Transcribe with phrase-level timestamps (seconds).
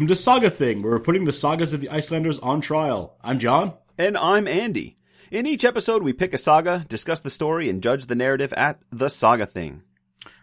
[0.00, 3.18] Welcome to Saga Thing, where we're putting the sagas of the Icelanders on trial.
[3.22, 3.74] I'm John.
[3.98, 4.96] And I'm Andy.
[5.30, 8.80] In each episode, we pick a saga, discuss the story, and judge the narrative at
[8.90, 9.82] the Saga Thing.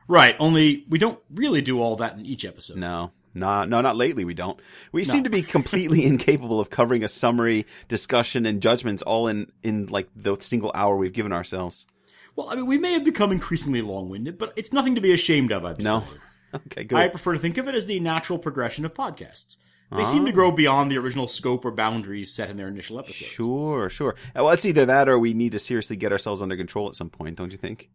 [0.07, 2.77] Right, only we don't really do all that in each episode.
[2.77, 4.25] No, nah, no, not lately.
[4.25, 4.59] We don't.
[4.91, 9.51] We seem to be completely incapable of covering a summary, discussion, and judgments all in
[9.63, 11.87] in like the single hour we've given ourselves.
[12.35, 15.51] Well, I mean, we may have become increasingly long-winded, but it's nothing to be ashamed
[15.51, 15.65] of.
[15.65, 16.03] I've No.
[16.55, 16.97] Okay, good.
[16.97, 19.57] I prefer to think of it as the natural progression of podcasts.
[19.89, 23.31] They seem to grow beyond the original scope or boundaries set in their initial episodes.
[23.31, 24.15] Sure, sure.
[24.35, 26.95] Uh, Well, it's either that or we need to seriously get ourselves under control at
[26.95, 27.89] some point, don't you think?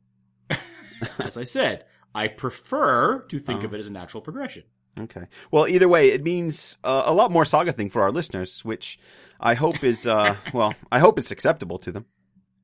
[1.19, 3.67] As I said, I prefer to think Uh-huh.
[3.69, 4.63] of it as a natural progression.
[4.99, 5.27] Okay.
[5.51, 8.99] Well, either way, it means uh, a lot more saga thing for our listeners, which
[9.41, 12.07] I hope is, uh, well, I hope it's acceptable to them.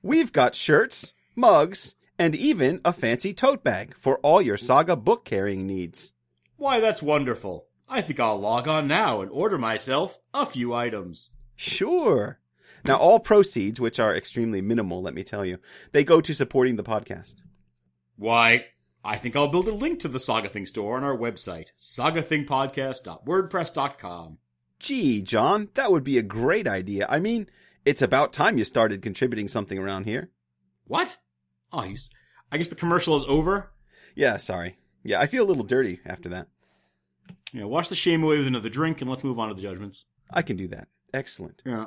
[0.00, 5.24] We've got shirts, mugs, and even a fancy tote bag for all your Saga book
[5.24, 6.14] carrying needs.
[6.56, 7.66] Why, that's wonderful.
[7.88, 11.30] I think I'll log on now and order myself a few items.
[11.56, 12.38] Sure.
[12.84, 15.58] Now, all proceeds, which are extremely minimal, let me tell you,
[15.90, 17.36] they go to supporting the podcast.
[18.16, 18.66] Why,
[19.04, 24.38] I think I'll build a link to the Saga Thing store on our website, sagathingpodcast.wordpress.com.
[24.78, 27.06] Gee, John, that would be a great idea.
[27.08, 27.48] I mean,
[27.84, 30.30] it's about time you started contributing something around here.
[30.86, 31.18] What?
[31.72, 32.10] Oh, you, s-
[32.50, 33.70] I guess the commercial is over.
[34.14, 34.76] Yeah, sorry.
[35.02, 36.48] Yeah, I feel a little dirty after that.
[37.52, 40.06] Yeah, wash the shame away with another drink and let's move on to the judgments.
[40.30, 40.88] I can do that.
[41.14, 41.62] Excellent.
[41.66, 41.86] Yeah.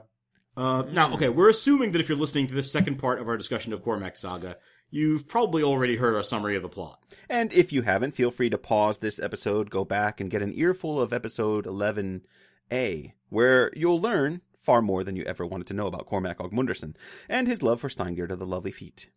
[0.57, 3.35] Uh, now, okay, we're assuming that if you're listening to this second part of our
[3.37, 4.57] discussion of Cormac Saga,
[4.89, 6.99] you've probably already heard our summary of the plot.
[7.29, 10.53] And if you haven't, feel free to pause this episode, go back, and get an
[10.55, 15.87] earful of episode 11A, where you'll learn far more than you ever wanted to know
[15.87, 16.95] about Cormac Ogmundarson
[17.29, 19.09] and his love for Steingerd of the Lovely Feet.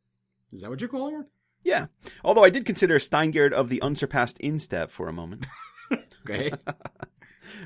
[0.52, 1.26] Is that what you're calling her?
[1.64, 1.86] Yeah,
[2.22, 5.46] although I did consider Steingerd of the Unsurpassed Instep for a moment.
[6.28, 6.50] Okay.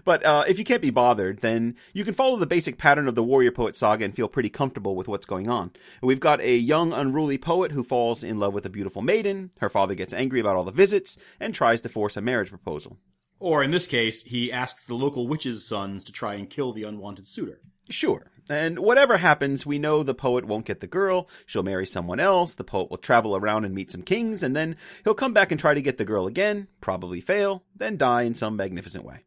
[0.04, 3.16] But uh, if you can't be bothered, then you can follow the basic pattern of
[3.16, 5.72] the warrior poet saga and feel pretty comfortable with what's going on.
[6.00, 9.50] We've got a young, unruly poet who falls in love with a beautiful maiden.
[9.58, 12.98] Her father gets angry about all the visits and tries to force a marriage proposal.
[13.40, 16.84] or in this case, he asks the local witches' sons to try and kill the
[16.84, 17.60] unwanted suitor.
[17.92, 18.30] Sure.
[18.50, 21.28] And whatever happens, we know the poet won't get the girl.
[21.46, 22.54] She'll marry someone else.
[22.54, 25.60] The poet will travel around and meet some kings, and then he'll come back and
[25.60, 29.20] try to get the girl again, probably fail, then die in some magnificent way.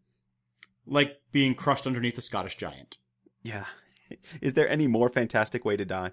[0.86, 2.98] Like being crushed underneath a Scottish giant.
[3.42, 3.66] Yeah.
[4.42, 6.12] Is there any more fantastic way to die?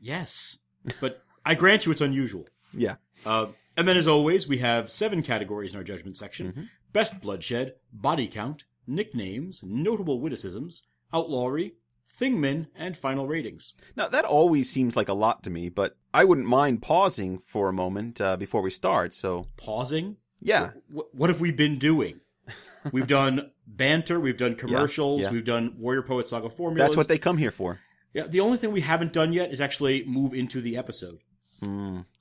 [0.00, 0.58] Yes.
[1.00, 2.46] But I grant you it's unusual.
[2.72, 2.96] Yeah.
[3.26, 6.62] Uh, and then, as always, we have seven categories in our judgment section Mm-hmm.
[6.92, 11.72] best bloodshed, body count, nicknames, notable witticisms, outlawry,
[12.18, 13.74] thingmen, and final ratings.
[13.96, 17.68] Now, that always seems like a lot to me, but I wouldn't mind pausing for
[17.68, 20.16] a moment uh, before we start, so Pausing.
[20.40, 20.70] yeah.
[20.94, 22.20] Wh- what have we been doing?
[22.92, 25.30] We've done banter, we've done commercials, yeah.
[25.30, 26.82] we've done Warrior Poet Saga formulas.
[26.82, 27.80] That's what they come here for.
[28.12, 31.20] Yeah, the only thing we haven't done yet is actually move into the episode.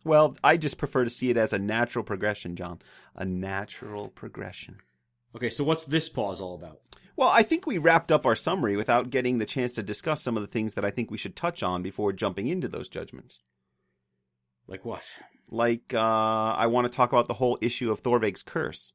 [0.05, 2.79] Well, I just prefer to see it as a natural progression, John.
[3.15, 4.77] A natural progression.
[5.35, 6.79] Okay, so what's this pause all about?
[7.15, 10.35] Well, I think we wrapped up our summary without getting the chance to discuss some
[10.35, 13.41] of the things that I think we should touch on before jumping into those judgments.
[14.67, 15.03] Like what?
[15.49, 18.93] Like, uh, I want to talk about the whole issue of Thorveig's curse.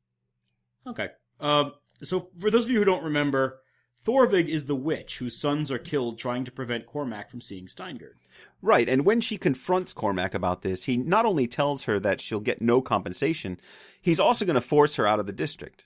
[0.87, 1.11] Okay.
[1.38, 3.61] Um, so for those of you who don't remember,
[4.05, 8.14] Thorveig is the witch whose sons are killed trying to prevent Cormac from seeing Steingerd.
[8.62, 12.41] Right, and when she confronts Cormac about this, he not only tells her that she'll
[12.41, 13.61] get no compensation,
[14.00, 15.85] he's also going to force her out of the district.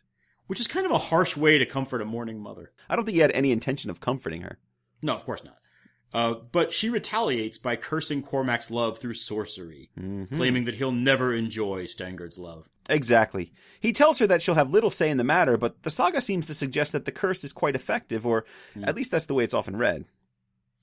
[0.52, 2.72] Which is kind of a harsh way to comfort a mourning mother.
[2.86, 4.58] I don't think he had any intention of comforting her.
[5.00, 5.56] No, of course not.
[6.12, 9.88] Uh, but she retaliates by cursing Cormac's love through sorcery,
[10.30, 12.68] claiming that he'll never enjoy Steingerd's love.
[12.90, 13.50] Exactly.
[13.80, 16.48] He tells her that she'll have little say in the matter, but the saga seems
[16.48, 18.44] to suggest that the curse is quite effective, or
[18.82, 20.04] at least that's the way it's often read.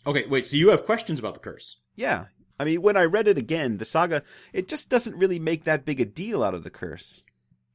[0.08, 1.78] Okay, wait, so you have questions about the curse?
[1.96, 2.26] Yeah.
[2.60, 5.86] I mean, when I read it again, the saga, it just doesn't really make that
[5.86, 7.24] big a deal out of the curse.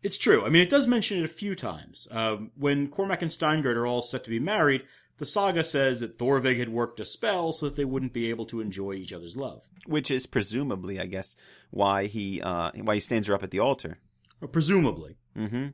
[0.05, 0.45] It's true.
[0.45, 2.06] I mean, it does mention it a few times.
[2.11, 4.83] Um, when Cormac and Steingerd are all set to be married,
[5.17, 8.45] the saga says that Thorveig had worked a spell so that they wouldn't be able
[8.47, 9.62] to enjoy each other's love.
[9.87, 11.37] Which is presumably, I guess,
[11.71, 13.99] why he uh, why he stands her up at the altar.
[14.43, 15.17] Or presumably.
[15.35, 15.69] hmm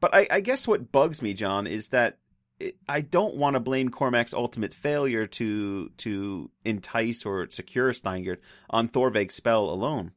[0.00, 2.18] But I, I guess what bugs me, John, is that
[2.60, 8.38] it, I don't want to blame Cormac's ultimate failure to to entice or secure Steingerd
[8.68, 10.12] on Thorveig's spell alone.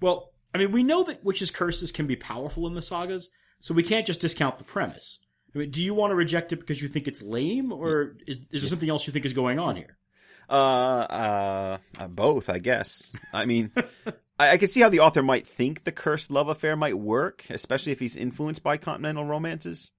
[0.00, 3.30] Well, I mean, we know that witches' curses can be powerful in the sagas,
[3.60, 5.24] so we can't just discount the premise.
[5.54, 8.40] I mean, do you want to reject it because you think it's lame, or is,
[8.50, 9.96] is there something else you think is going on here?
[10.48, 13.12] Uh, uh, uh, both, I guess.
[13.32, 13.70] I mean,
[14.38, 17.44] I, I can see how the author might think the cursed love affair might work,
[17.50, 19.90] especially if he's influenced by continental romances.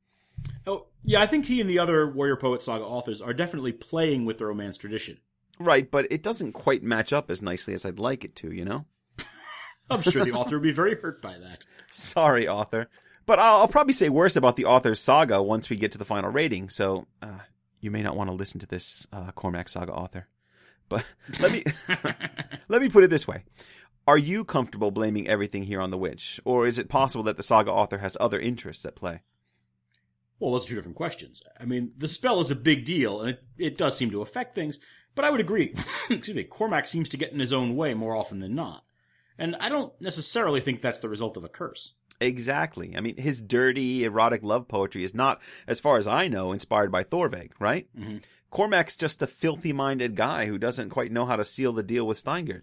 [0.68, 4.25] Oh, yeah, I think he and the other Warrior Poet Saga authors are definitely playing
[4.25, 5.19] with the romance tradition.
[5.59, 8.65] Right, but it doesn't quite match up as nicely as I'd like it to, you
[8.65, 8.86] know?
[9.92, 11.66] I'm sure the author would be very hurt by that.
[11.90, 12.88] Sorry, author.
[13.26, 16.06] But I'll, I'll probably say worse about the author's saga once we get to the
[16.06, 17.40] final rating, so uh,
[17.80, 20.28] you may not want to listen to this uh, Cormac saga author.
[20.90, 21.06] But
[21.40, 21.64] let me
[22.68, 23.44] let me put it this way:
[24.08, 27.44] Are you comfortable blaming everything here on the witch, or is it possible that the
[27.44, 29.22] saga author has other interests at play?
[30.40, 31.44] Well, those are two different questions.
[31.60, 34.56] I mean, the spell is a big deal, and it, it does seem to affect
[34.56, 34.80] things,
[35.14, 35.76] but I would agree.
[36.10, 38.84] excuse me, Cormac seems to get in his own way more often than not.
[39.38, 41.94] And I don't necessarily think that's the result of a curse.
[42.19, 42.95] Exactly.
[42.95, 46.92] I mean, his dirty, erotic love poetry is not, as far as I know, inspired
[46.92, 47.88] by Thorveig, right?
[47.98, 48.18] Mm-hmm.
[48.51, 52.06] Cormac's just a filthy minded guy who doesn't quite know how to seal the deal
[52.06, 52.62] with Steingerd.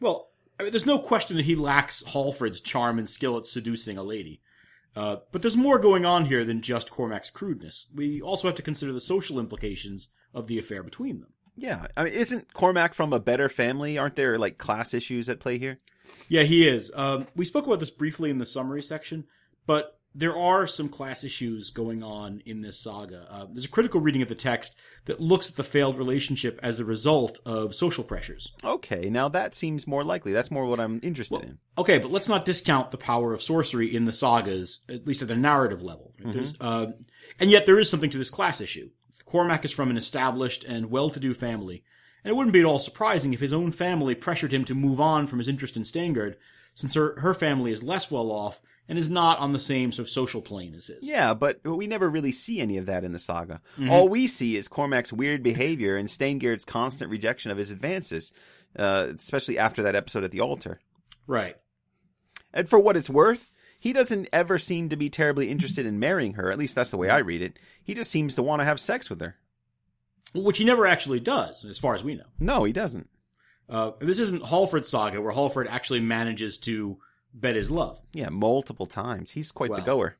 [0.00, 3.96] Well, I mean, there's no question that he lacks Hallfred's charm and skill at seducing
[3.96, 4.40] a lady.
[4.96, 7.90] Uh, but there's more going on here than just Cormac's crudeness.
[7.94, 11.34] We also have to consider the social implications of the affair between them.
[11.54, 11.86] Yeah.
[11.96, 13.98] I mean, isn't Cormac from a better family?
[13.98, 15.78] Aren't there, like, class issues at play here?
[16.28, 16.90] Yeah, he is.
[16.94, 19.24] Um, we spoke about this briefly in the summary section,
[19.66, 23.26] but there are some class issues going on in this saga.
[23.30, 24.74] Uh, there's a critical reading of the text
[25.04, 28.50] that looks at the failed relationship as the result of social pressures.
[28.64, 30.32] Okay, now that seems more likely.
[30.32, 31.58] That's more what I'm interested Well, in.
[31.76, 35.28] Okay, but let's not discount the power of sorcery in the sagas, at least at
[35.28, 36.14] the narrative level.
[36.18, 36.92] There's, uh,
[37.38, 38.88] and yet there is something to this class issue.
[39.26, 41.84] Cormac is from an established and well-to-do family,
[42.26, 45.00] and it wouldn't be at all surprising if his own family pressured him to move
[45.00, 46.34] on from his interest in Steingerd,
[46.74, 50.08] since her, her family is less well off and is not on the same sort
[50.08, 51.06] of social plane as his.
[51.08, 53.60] Yeah, but we never really see any of that in the saga.
[53.88, 58.32] All we see is Cormac's weird behavior and Steingerd's constant rejection of his advances,
[58.76, 60.80] uh, especially after that episode at the altar.
[61.28, 61.56] Right.
[62.52, 66.32] And for what it's worth, he doesn't ever seem to be terribly interested in marrying
[66.32, 66.50] her.
[66.50, 67.56] At least that's the way I read it.
[67.84, 69.36] He just seems to want to have sex with her.
[70.36, 72.26] Which he never actually does, as far as we know.
[72.38, 73.08] No, he doesn't.
[73.68, 76.98] Uh, this isn't Hallfred's saga, where Hallfred actually manages to
[77.34, 78.00] bet his love.
[78.12, 79.32] Yeah, multiple times.
[79.32, 80.16] He's quite the goer.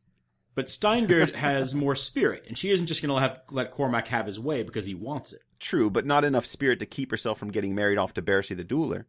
[0.55, 4.27] But Steingerd has more spirit, and she isn't just going to have let Cormac have
[4.27, 5.43] his way because he wants it.
[5.61, 8.65] True, but not enough spirit to keep herself from getting married off to Bersi the
[8.65, 9.05] Dueler.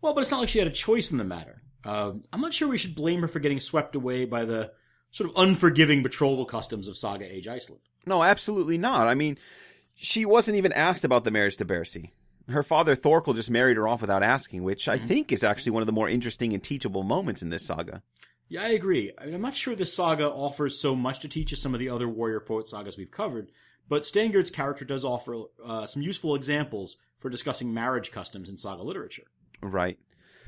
[0.00, 1.62] Well, but it's not like she had a choice in the matter.
[1.84, 4.72] Uh, I'm not sure we should blame her for getting swept away by the
[5.10, 7.82] sort of unforgiving betrothal customs of Saga Age Iceland.
[8.06, 9.06] No, absolutely not.
[9.06, 9.38] I mean,
[10.02, 12.10] she wasn't even asked about the marriage to Bersi.
[12.48, 15.82] Her father Thorkel just married her off without asking, which I think is actually one
[15.82, 18.02] of the more interesting and teachable moments in this saga.
[18.48, 19.12] Yeah, I agree.
[19.16, 21.80] I mean, I'm not sure this saga offers so much to teach as some of
[21.80, 23.52] the other warrior poet sagas we've covered,
[23.88, 28.82] but Steingerd's character does offer uh, some useful examples for discussing marriage customs in saga
[28.82, 29.24] literature.
[29.62, 29.98] Right.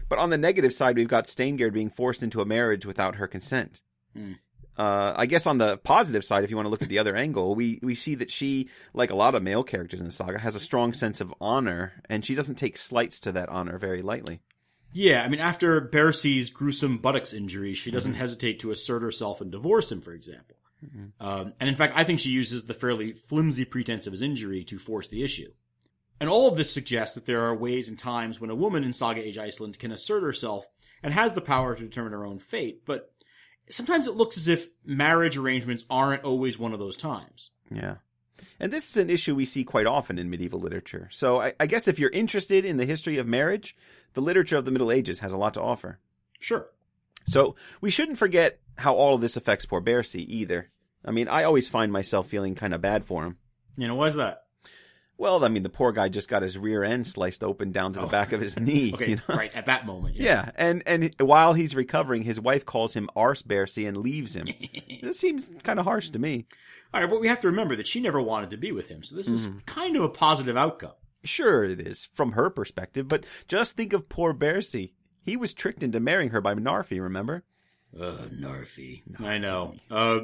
[0.08, 3.28] But on the negative side, we've got Steingerd being forced into a marriage without her
[3.28, 3.82] consent.
[4.14, 4.32] Hmm.
[4.76, 7.14] Uh, I guess on the positive side, if you want to look at the other
[7.14, 10.38] angle, we, we see that she, like a lot of male characters in the saga,
[10.38, 14.02] has a strong sense of honor, and she doesn't take slights to that honor very
[14.02, 14.40] lightly.
[14.92, 19.50] Yeah, I mean, after Bersi's gruesome buttocks injury, she doesn't hesitate to assert herself and
[19.50, 20.56] divorce him, for example.
[21.20, 24.64] Um, and in fact, I think she uses the fairly flimsy pretense of his injury
[24.64, 25.50] to force the issue.
[26.20, 28.92] And all of this suggests that there are ways and times when a woman in
[28.92, 30.66] Saga Age Iceland can assert herself
[31.02, 33.12] and has the power to determine her own fate, but
[33.68, 37.50] sometimes it looks as if marriage arrangements aren't always one of those times.
[37.70, 37.96] Yeah.
[38.60, 41.08] And this is an issue we see quite often in medieval literature.
[41.10, 43.76] So I, I guess if you're interested in the history of marriage,
[44.14, 45.98] the literature of the Middle Ages has a lot to offer.
[46.40, 46.68] Sure.
[47.26, 50.70] So we shouldn't forget how all of this affects poor Bersi either.
[51.04, 53.38] I mean, I always find myself feeling kind of bad for him.
[53.76, 54.43] You know, why's that?
[55.16, 58.00] Well, I mean, the poor guy just got his rear end sliced open down to
[58.00, 58.92] the back of his knee.
[58.94, 59.36] Okay, you know?
[59.36, 60.16] right at that moment.
[60.16, 64.48] Yeah, and and while he's recovering, his wife calls him Arse Bersi and leaves him.
[65.02, 66.46] this seems kind of harsh to me.
[66.92, 69.02] All right, but we have to remember that she never wanted to be with him,
[69.02, 69.58] so this is Mm-hmm.
[69.66, 70.92] kind of a positive outcome.
[71.24, 74.92] Sure, it is from her perspective, but just think of poor Bersi.
[75.22, 77.00] He was tricked into marrying her by Narfi.
[77.00, 77.44] Remember?
[77.98, 79.02] Uh, Narfi.
[79.20, 79.74] I know.
[79.90, 80.20] Uh,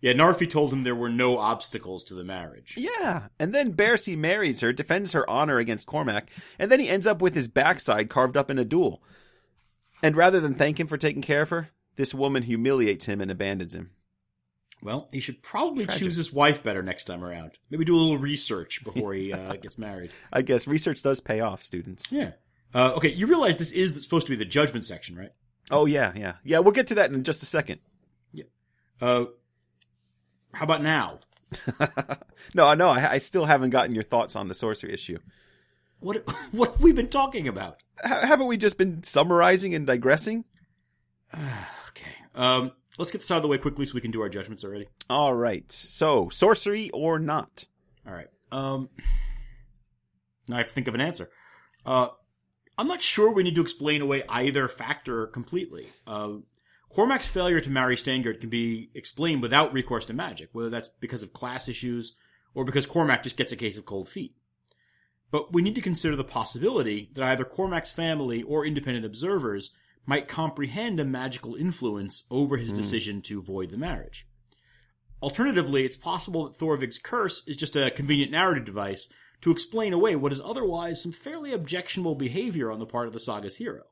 [0.00, 2.74] yeah, Narfi told him there were no obstacles to the marriage.
[2.76, 7.06] Yeah, and then Bersi marries her, defends her honor against Cormac, and then he ends
[7.06, 9.02] up with his backside carved up in a duel.
[10.02, 13.30] And rather than thank him for taking care of her, this woman humiliates him and
[13.30, 13.90] abandons him.
[14.82, 17.58] Well, he should probably choose his wife better next time around.
[17.68, 20.10] Maybe do a little research before he uh, gets married.
[20.32, 22.10] I guess research does pay off, students.
[22.10, 22.32] Yeah.
[22.72, 25.32] Uh, okay, you realize this is supposed to be the judgment section, right?
[25.70, 26.60] Oh yeah, yeah, yeah.
[26.60, 27.80] We'll get to that in just a second.
[28.32, 28.44] Yeah.
[29.00, 29.26] Uh,
[30.52, 31.20] how about now?
[32.54, 35.18] no, no, I, I still haven't gotten your thoughts on the sorcery issue.
[36.00, 37.78] What what have we been talking about?
[38.04, 40.44] H- haven't we just been summarizing and digressing?
[41.90, 42.14] Okay.
[42.36, 44.62] Um, let's get this out of the way quickly so we can do our judgments
[44.62, 44.86] already.
[45.10, 45.70] All right.
[45.72, 47.66] So, sorcery or not?
[48.06, 48.28] All right.
[48.52, 48.88] Um,
[50.46, 51.28] now I have to think of an answer.
[51.84, 52.08] Uh,
[52.78, 55.88] I'm not sure we need to explain away either factor completely.
[56.06, 56.34] Uh,
[56.90, 61.22] Cormac's failure to marry Steingerd can be explained without recourse to magic, whether that's because
[61.22, 62.16] of class issues
[62.52, 64.34] or because Cormac just gets a case of cold feet.
[65.30, 69.72] But we need to consider the possibility that either Cormac's family or independent observers
[70.04, 72.76] might comprehend a magical influence over his hmm.
[72.76, 74.26] decision to void the marriage.
[75.22, 80.16] Alternatively, it's possible that Thorveig's curse is just a convenient narrative device to explain away
[80.16, 83.84] what is otherwise some fairly objectionable behavior on the part of the saga's hero.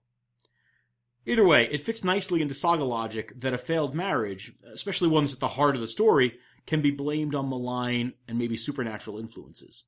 [1.28, 5.34] Either way, it fits nicely into saga logic that a failed marriage, especially one that's
[5.34, 9.84] at the heart of the story, can be blamed on malign and maybe supernatural influences.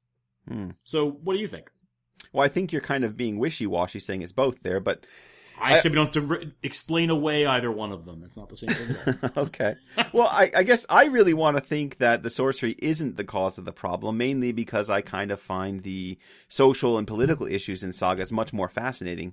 [0.47, 0.71] Hmm.
[0.85, 1.71] So, what do you think?
[2.35, 5.07] Well, I think you're kind of being wishy-washy saying it's both there, but
[5.59, 8.23] I said we don't have to re- explain away either one of them.
[8.25, 9.31] It's not the same thing.
[9.37, 9.77] okay.
[10.13, 13.57] Well, I, I guess I really want to think that the sorcery isn't the cause
[13.57, 16.19] of the problem, mainly because I kind of find the
[16.49, 19.33] social and political issues in sagas much more fascinating.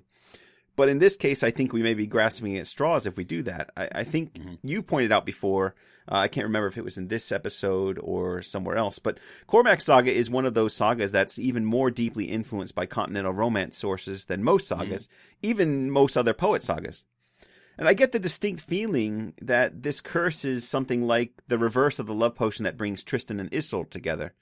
[0.78, 3.42] But in this case, I think we may be grasping at straws if we do
[3.42, 3.70] that.
[3.76, 5.74] I, I think you pointed out before,
[6.10, 9.18] uh, I can't remember if it was in this episode or somewhere else, but
[9.48, 13.76] Cormac Saga is one of those sagas that's even more deeply influenced by continental romance
[13.76, 15.08] sources than most sagas,
[15.42, 17.04] even most other poet sagas.
[17.76, 22.06] And I get the distinct feeling that this curse is something like the reverse of
[22.06, 24.32] the love potion that brings Tristan and Isolde together.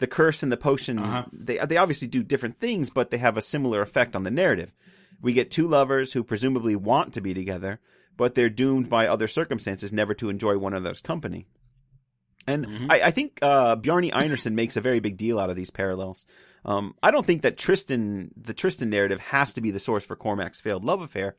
[0.00, 1.24] The curse and the potion, Uh-huh.
[1.32, 4.72] they, they obviously do different things, but they have a similar effect on the narrative.
[5.20, 7.80] We get two lovers who presumably want to be together,
[8.16, 11.46] but they're doomed by other circumstances never to enjoy one another's company.
[12.46, 15.70] And I, I think uh, Bjarni Einarsson makes a very big deal out of these
[15.70, 16.24] parallels.
[16.64, 20.16] Um, I don't think that Tristan, the Tristan narrative, has to be the source for
[20.16, 21.36] Cormac's failed love affair,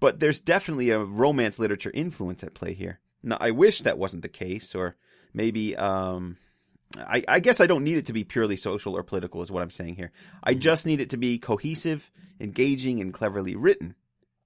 [0.00, 2.98] but there's definitely a romance literature influence at play here.
[3.22, 4.96] Now, I wish that wasn't the case, or
[5.32, 6.36] maybe, um,
[6.96, 9.62] I, I guess I don't need it to be purely social or political, is what
[9.62, 10.10] I'm saying here.
[10.42, 10.60] I mm-hmm.
[10.60, 13.94] just need it to be cohesive, engaging, and cleverly written.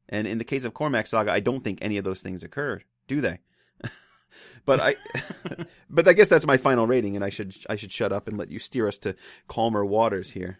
[0.08, 2.84] And in the case of Cormac Saga, I don't think any of those things occurred,
[3.06, 3.38] do they?
[4.64, 4.96] but I,
[5.90, 8.36] but I guess that's my final rating, and I should I should shut up and
[8.36, 9.14] let you steer us to
[9.46, 10.58] calmer waters here.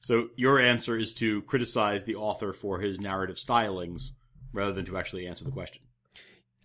[0.00, 4.10] so, your answer is to criticize the author for his narrative stylings
[4.52, 5.82] rather than to actually answer the question.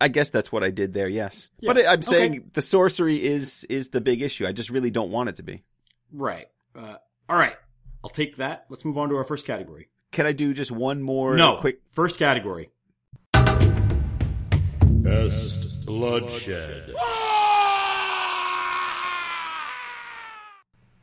[0.02, 1.08] I guess that's what I did there.
[1.08, 2.46] Yes, Yeah, but I- I'm saying okay.
[2.54, 4.46] the sorcery is is the big issue.
[4.48, 5.64] I just really don't want it to be.
[6.12, 6.48] Right.
[6.76, 6.96] Uh,
[7.30, 7.56] all right.
[8.04, 8.66] I'll take that.
[8.70, 9.90] Let's move on to our first category.
[10.12, 11.80] Can I do just one more no, quick?
[11.92, 12.70] First category.
[15.04, 16.94] Best bloodshed.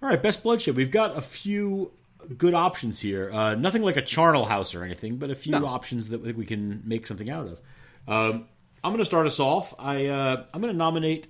[0.01, 0.77] All right, best bloodshed.
[0.77, 1.93] We've got a few
[2.37, 3.31] good options here.
[3.33, 5.67] Uh, nothing like a charnel house or anything, but a few No.
[5.67, 7.61] options that we we can make something out of.
[8.07, 8.47] Um,
[8.83, 9.75] I'm going to start us off.
[9.79, 11.27] I uh, I'm going to nominate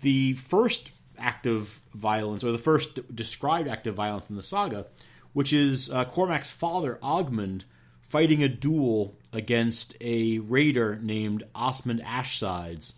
[0.00, 4.86] the first act of violence, or the first described act of violence in the saga,
[5.32, 7.64] which is uh, Cormac's father, Ogmund,
[8.08, 12.94] fighting a duel against a raider named Asmund Ashsides.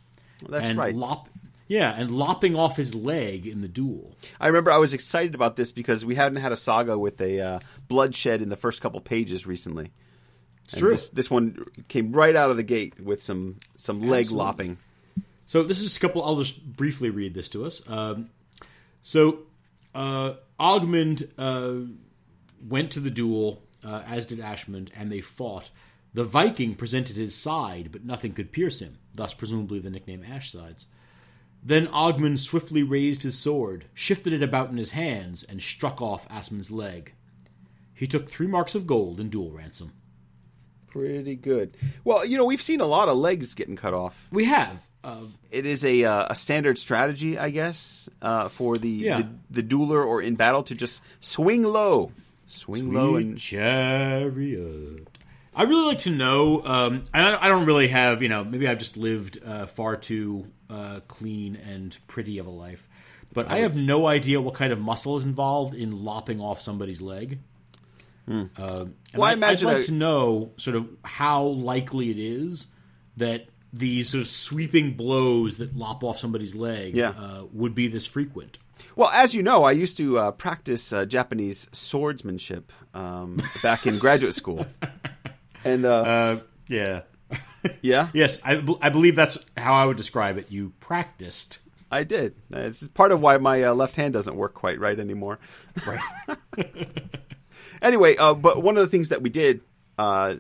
[0.49, 0.95] That's and right.
[0.95, 1.29] Lop,
[1.67, 4.17] yeah, and lopping off his leg in the duel.
[4.41, 7.41] I remember I was excited about this because we hadn't had a saga with a
[7.41, 9.93] uh, bloodshed in the first couple pages recently.
[10.69, 10.91] It's And true.
[10.91, 14.45] This, this one came right out of the gate with some some leg Absolutely.
[14.45, 14.79] lopping.
[15.47, 16.23] So this is a couple.
[16.23, 17.83] I'll just briefly read this to us.
[17.89, 18.29] Um,
[19.01, 19.47] so
[19.95, 21.91] uh, Ogmund uh,
[22.69, 25.71] went to the duel, uh, as did Asmund, and they fought.
[26.13, 28.99] The Viking presented his side, but nothing could pierce him.
[29.15, 30.85] Thus, presumably, the nickname Ashsides.
[31.63, 36.29] Then Ogmund swiftly raised his sword, shifted it about in his hands, and struck off
[36.29, 37.15] Asmund's leg.
[37.95, 39.93] He took three marks of gold in duel ransom.
[40.91, 41.77] Pretty good.
[42.05, 44.27] Well, you know, we've seen a lot of legs getting cut off.
[44.33, 44.85] We have.
[45.05, 49.23] Uh, It is a uh, a standard strategy, I guess, uh, for the, Yeah.
[49.51, 52.13] the the dueler or in battle to just swing low,
[52.47, 55.19] swing low, Sweet and chariot.
[55.55, 56.65] I really like to know.
[56.65, 59.97] Um, I, don't- I don't really have, you know, maybe I've just lived uh, far
[59.97, 62.89] too uh, clean and pretty of a life,
[63.33, 67.01] but I have no idea what kind of muscle is involved in lopping off somebody's
[67.01, 67.39] leg.
[68.29, 68.65] Um, Hmm.
[69.15, 72.67] Well, I I, imagine would like a- to know sort of how likely it is
[73.17, 77.11] that these sort of sweeping blows that lop off somebody's leg Yeah.
[77.11, 78.59] uh, would be this frequent.
[78.97, 83.99] Well, as you know, I used to uh, practice uh, Japanese swordsmanship um, back in
[83.99, 84.67] graduate school,
[85.65, 87.01] and uh, Uh, yeah.
[87.83, 90.47] yeah, Yes, I, I believe that's how I would describe it.
[90.51, 91.59] You practiced.
[91.91, 92.35] I did.
[92.51, 95.39] It's part of why my uh, left hand doesn't work quite right anymore.
[95.87, 96.01] Right.
[97.83, 99.61] Anyway, uh, but one of the things that we did
[99.99, 100.37] uh,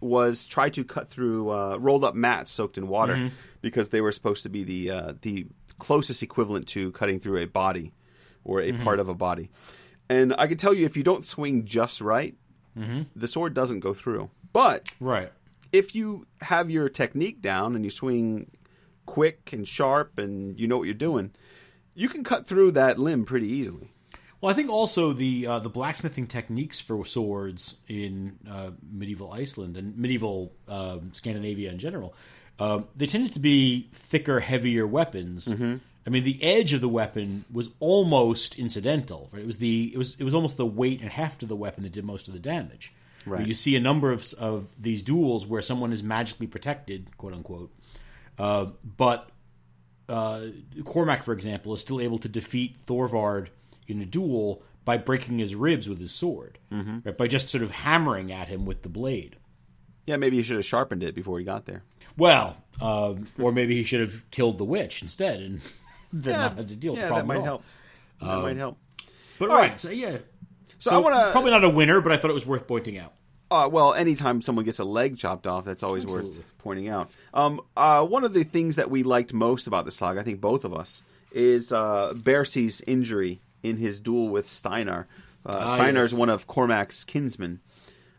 [0.00, 3.30] was try to cut through uh, rolled up mats soaked in water
[3.60, 5.46] because they were supposed to be the uh, the
[5.78, 7.92] closest equivalent to cutting through a body
[8.44, 9.50] or a part of a body.
[10.08, 12.34] And I can tell you, if you don't swing just right,
[13.14, 14.30] the sword doesn't go through.
[14.52, 15.30] But right.
[15.72, 18.50] if you have your technique down and you swing
[19.06, 21.32] quick and sharp and you know what you're doing,
[21.94, 23.92] you can cut through that limb pretty easily.
[24.40, 29.76] Well, I think also the uh, the blacksmithing techniques for swords in uh, medieval Iceland
[29.76, 32.14] and medieval um, Scandinavia in general,
[32.60, 35.48] um, they tended to be thicker, heavier weapons.
[36.06, 39.28] I mean, the edge of the weapon was almost incidental.
[39.30, 39.42] Right?
[39.42, 41.82] It was the it was it was almost the weight and heft of the weapon
[41.82, 42.94] that did most of the damage.
[43.26, 43.46] Right.
[43.46, 47.74] You see a number of of these duels where someone is magically protected, quote unquote,
[48.38, 49.30] uh, but
[50.08, 50.46] uh,
[50.84, 53.50] Cormac, for example, is still able to defeat Thorvard
[53.88, 56.98] in a duel by breaking his ribs with his sword, Mm-hmm.
[57.04, 59.36] right, by just sort of hammering at him with the blade.
[60.06, 61.82] Yeah, maybe he should have sharpened it before he got there.
[62.16, 65.60] Well, um, or maybe he should have killed the witch instead and
[66.12, 67.28] then not have to deal with yeah, the problem.
[67.28, 67.62] that might help.
[68.20, 68.78] That might help.
[69.38, 69.80] But All right, right.
[69.80, 70.16] so yeah.
[70.80, 71.32] So, I want to.
[71.32, 73.12] probably not a winner, but I thought it was worth pointing out.
[73.50, 76.36] Uh, well, anytime someone gets a leg chopped off, that's always Absolutely.
[76.36, 77.10] worth pointing out.
[77.34, 80.40] Um, uh, one of the things that we liked most about the saga, I think
[80.40, 85.06] both of us, is uh, Bersi's injury in his duel with Steinar.
[85.46, 87.60] Uh, Ah, Steinar is one of Cormac's kinsmen.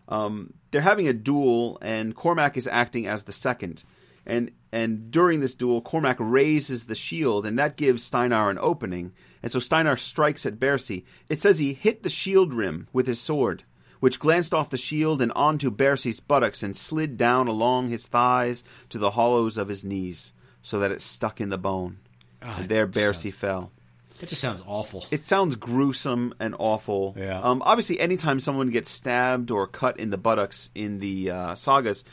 [0.08, 3.84] Um, they're having a duel, and Cormac is acting as the second.
[4.26, 9.14] And and during this duel, Cormac raises the shield, and that gives Steinar an opening.
[9.42, 11.04] And so Steinar strikes at Bersi.
[11.30, 13.64] It says he hit the shield rim with his sword,
[14.00, 18.64] which glanced off the shield and onto Bersi's buttocks and slid down along his thighs
[18.90, 21.98] to the hollows of his knees, so that it stuck in the bone.
[22.42, 23.72] Ah, and there just Bersi fell.
[24.20, 25.06] That just sounds awful.
[25.12, 27.16] It sounds gruesome and awful.
[27.18, 27.40] Yeah.
[27.42, 32.04] Um, obviously, anytime someone gets stabbed or cut in the buttocks in the uh, sagas,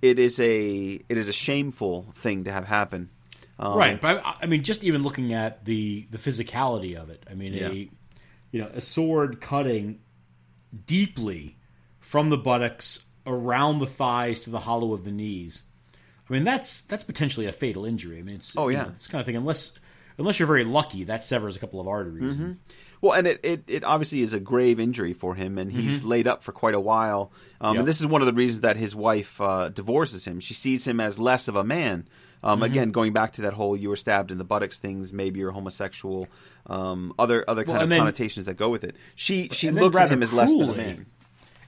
[0.00, 3.10] it is a it is a shameful thing to have happen.
[3.58, 7.22] Um, right, but I, I mean, just even looking at the the physicality of it.
[7.30, 7.68] I mean, Yeah.
[7.68, 7.90] a
[8.50, 10.00] you know a sword cutting
[10.86, 11.56] deeply
[12.00, 15.62] from the buttocks around the thighs to the hollow of the knees.
[16.28, 18.18] I mean, that's that's potentially a fatal injury.
[18.18, 18.84] I mean, it's Oh, you yeah.
[18.84, 19.36] know, it's kind of thing.
[19.36, 19.78] Unless
[20.18, 22.36] unless you're very lucky, that severs a couple of arteries.
[22.36, 22.52] Mm-hmm.
[23.00, 26.28] Well, and it, it, it obviously is a grave injury for him, and he's laid
[26.28, 27.32] up for quite a while.
[27.60, 27.80] Um, Yep.
[27.80, 30.38] And this is one of the reasons that his wife uh, divorces him.
[30.40, 32.06] She sees him as less of a man.
[32.44, 35.38] Um, Again, going back to that whole "you were stabbed in the buttocks" things, maybe
[35.40, 36.26] you're homosexual,
[36.66, 38.96] um, other other kind Well, of then- connotations that go with it.
[39.14, 41.06] She she looks at him as less than a man.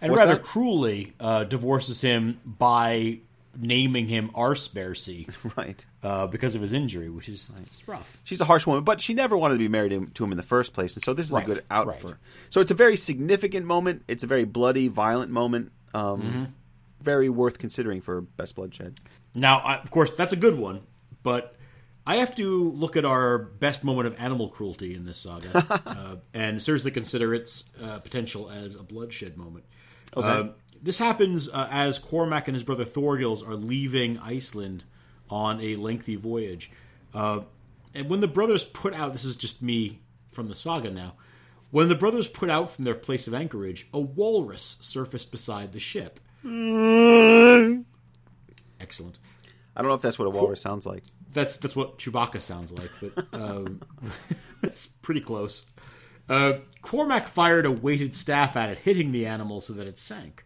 [0.00, 0.42] and What's rather that?
[0.44, 3.20] cruelly uh, divorces him by
[3.56, 5.84] naming him Arsbercy Right.
[6.02, 8.18] uh, because of his injury, which is it's rough.
[8.24, 10.42] She's a harsh woman, but she never wanted to be married to him in the
[10.42, 12.00] first place, and so this is Right, a good out right.
[12.00, 12.18] for her.
[12.50, 14.02] So it's a very significant moment.
[14.08, 15.72] It's a very bloody, violent moment.
[15.92, 16.44] Um, Mm-hmm.
[17.02, 18.98] Very worth considering for best bloodshed.
[19.34, 20.80] Now, I, of course, that's a good one,
[21.22, 21.54] but
[22.06, 26.16] I have to look at our best moment of animal cruelty in this saga uh,
[26.32, 29.66] and seriously consider its uh, potential as a bloodshed moment.
[30.16, 30.48] Uh,
[30.84, 34.84] this happens uh, as Cormac and his brother Thorgils are leaving Iceland
[35.30, 36.70] on a lengthy voyage.
[37.14, 37.40] Uh,
[37.94, 41.14] and when the brothers put out, this is just me from the saga now.
[41.70, 45.80] When the brothers put out from their place of anchorage, a walrus surfaced beside the
[45.80, 46.20] ship.
[48.78, 49.18] Excellent.
[49.74, 51.02] I don't know if that's what a walrus sounds like.
[51.32, 53.80] That's that's what Chewbacca sounds like, but um,
[54.62, 55.66] it's pretty close.
[56.28, 60.43] Uh, Cormac fired a weighted staff at it, hitting the animal so that it sank.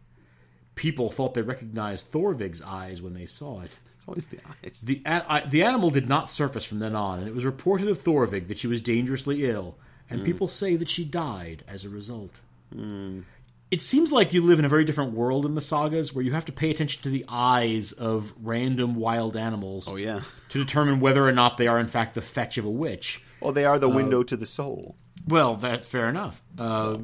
[0.78, 3.76] People thought they recognized Thorveig's eyes when they saw it.
[3.96, 4.80] It's always the eyes.
[4.82, 7.98] The I, the animal did not surface from then on, and it was reported of
[7.98, 9.76] Thorveig that she was dangerously ill,
[10.08, 10.24] and mm.
[10.24, 12.40] people say that she died as a result.
[12.72, 13.24] Mm.
[13.72, 16.30] It seems like you live in a very different world in the sagas, where you
[16.30, 20.20] have to pay attention to the eyes of random wild animals Oh yeah.
[20.50, 23.20] to determine whether or not they are in fact the fetch of a witch.
[23.40, 24.94] Well, they are the uh, window to the soul.
[25.26, 26.40] Well, that fair enough.
[26.56, 26.98] Uh,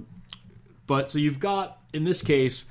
[0.87, 2.67] but so you've got in this case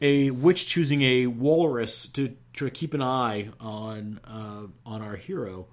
[0.00, 5.66] a witch choosing a walrus to to keep an eye on uh, on our hero.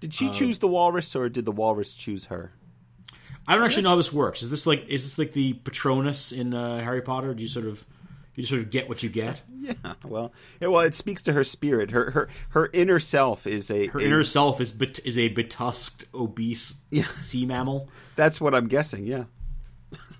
[0.00, 2.52] Did she choose the walrus, or did the walrus choose her?
[3.46, 4.42] I don't actually know how this works.
[4.42, 7.34] Is this like is this like the Patronus in uh, Harry Potter?
[7.34, 7.86] Do you sort of
[8.34, 9.42] you sort of get what you get?
[9.62, 9.74] Yeah.
[10.04, 11.92] Well, yeah, well, it speaks to her spirit.
[11.92, 13.86] Her her her inner self is a.
[13.86, 17.06] Her inner self is bet- is a betusked, obese Yeah.
[17.14, 17.88] sea mammal.
[18.16, 19.06] That's what I'm guessing.
[19.06, 19.24] Yeah.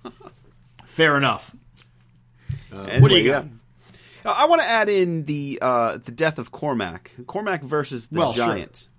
[0.85, 1.53] Fair enough.
[2.73, 3.45] Uh, Anyway, what do you got?
[3.45, 3.49] yeah.
[4.31, 7.11] Uh, I want to add in the uh, the death of Cormac.
[7.27, 8.45] Cormac versus the Well, sure.
[8.47, 8.89] giant.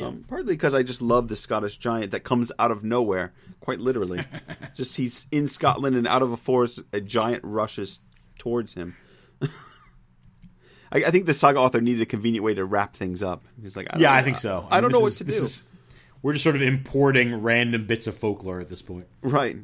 [0.00, 3.80] Um, partly because I just love the Scottish giant that comes out of nowhere, quite
[3.80, 4.24] literally.
[4.76, 7.98] just he's in Scotland and out of a forest, a giant rushes
[8.38, 8.96] towards him.
[9.42, 9.48] I,
[10.92, 13.44] I think the saga author needed a convenient way to wrap things up.
[13.60, 14.66] He's like, I don't Yeah, know, I think so.
[14.70, 15.44] I, don't mean, know what is- to this do.
[15.44, 15.66] is-
[16.22, 19.06] we're just sort of importing random bits of folklore at this point.
[19.22, 19.56] Right.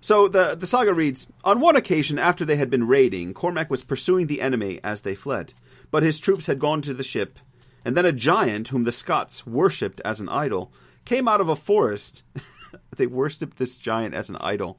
[0.00, 3.84] So the the saga reads: On one occasion, after they had been raiding, Cormac was
[3.84, 5.54] pursuing the enemy as they fled,
[5.90, 7.38] but his troops had gone to the ship,
[7.84, 10.72] and then a giant, whom the Scots worshipped as an idol,
[11.04, 12.22] came out of a forest.
[12.96, 14.78] they worshipped this giant as an idol.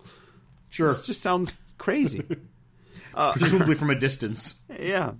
[0.69, 2.23] Sure, This just sounds crazy.
[3.33, 4.61] presumably from a distance.
[4.79, 5.13] yeah.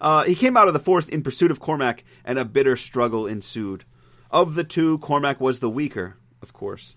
[0.00, 3.26] Uh, he came out of the forest in pursuit of Cormac, and a bitter struggle
[3.26, 3.84] ensued.
[4.30, 6.96] Of the two, Cormac was the weaker, of course.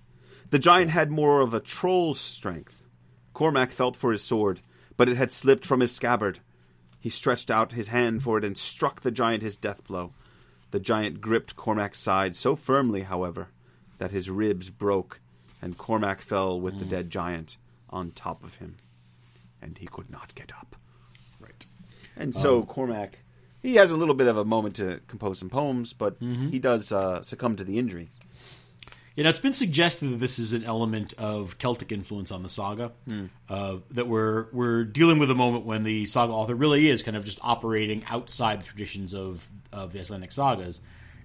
[0.51, 2.83] The giant had more of a troll's strength.
[3.33, 4.61] Cormac felt for his sword,
[4.97, 6.39] but it had slipped from his scabbard.
[6.99, 10.13] He stretched out his hand for it and struck the giant his death blow.
[10.69, 13.49] The giant gripped Cormac's side so firmly, however,
[13.97, 15.19] that his ribs broke,
[15.61, 16.89] and Cormac fell with the mm.
[16.89, 17.57] dead giant
[17.89, 18.77] on top of him.
[19.59, 20.75] And he could not get up.
[21.39, 21.65] Right.
[22.15, 23.19] And so um, Cormac,
[23.63, 26.17] he has a little bit of a moment to compose some poems, but
[26.51, 28.09] he does uh, succumb to the injury.
[29.15, 32.49] You know, it's been suggested that this is an element of Celtic influence on the
[32.49, 32.91] saga.
[33.47, 37.15] Uh, that we're we're dealing with a moment when the saga author really is kind
[37.15, 40.81] of just operating outside the traditions of of the Icelandic sagas,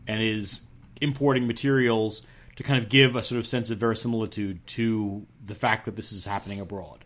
[0.07, 0.63] and is
[1.01, 2.23] importing materials
[2.57, 6.13] to kind of give a sort of sense of verisimilitude to the fact that this
[6.13, 7.05] is happening abroad.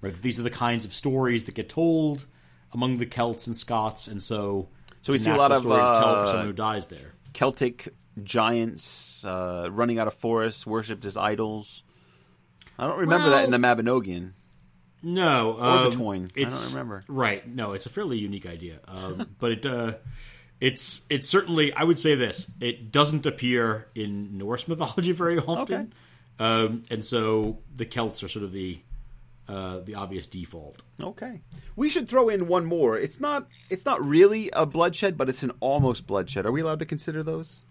[0.00, 2.24] Right, these are the kinds of stories that get told
[2.72, 4.68] among the Celts and Scots, and so
[5.02, 7.14] So we see a lot of, to tell uh, for someone who dies there.
[7.32, 11.82] Celtic giants uh, running out of forests, worshipped as idols.
[12.78, 14.32] I don't remember that in the Mabinogion.
[15.02, 16.30] No, the um, Táin.
[16.36, 17.04] I don't remember.
[17.08, 19.94] Right, no, it's a fairly unique idea, um, but it uh,
[20.60, 25.92] it's it's certainly I would say this: it doesn't appear in Norse mythology very often,
[26.38, 28.80] um, and so the Celts are sort of the
[29.52, 30.82] uh, the obvious default.
[31.00, 31.40] Okay,
[31.76, 32.96] we should throw in one more.
[32.98, 33.48] It's not.
[33.70, 36.46] It's not really a bloodshed, but it's an almost bloodshed.
[36.46, 37.62] Are we allowed to consider those?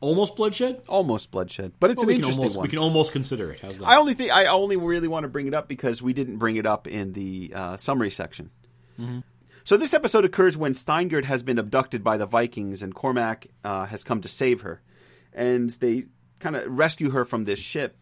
[0.00, 0.82] Almost bloodshed.
[0.88, 2.62] Almost bloodshed, but it's Well, an interesting almost one.
[2.64, 3.60] we can almost consider it.
[3.60, 3.86] How's that?
[3.86, 6.56] I only think I only really want to bring it up because we didn't bring
[6.56, 8.50] it up in the uh, summary section.
[9.64, 13.84] So this episode occurs when Steingerd has been abducted by the Vikings and Cormac uh,
[13.86, 14.82] has come to save her,
[15.32, 16.04] and they
[16.40, 17.96] kind of rescue her from this ship,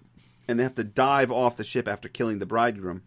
[0.51, 3.03] and they have to dive off the ship after killing the bridegroom.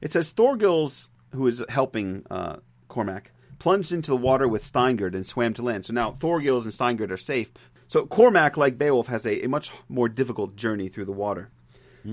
[0.00, 2.56] It says Thorgils, who is helping uh,
[2.88, 5.86] Cormac, plunged into the water with Steingerd and swam to land.
[5.86, 7.52] So now Thorgils and Steingerd are safe.
[7.88, 11.50] So Cormac, like Beowulf, has a, a much more difficult journey through the water.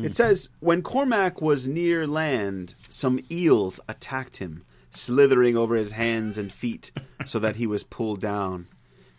[0.06, 6.36] It says, when Cormac was near land, some eels attacked him, slithering over his hands
[6.40, 6.92] and feet,
[7.26, 8.68] so that he was pulled down.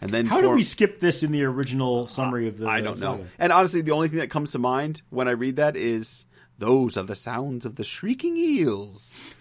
[0.05, 2.69] And then How did we skip this in the original summary of the?
[2.69, 3.17] I don't know.
[3.17, 3.29] saga?
[3.39, 6.27] And honestly, the only thing that comes to mind when I read that is
[6.59, 9.19] those are the sounds of the shrieking eels.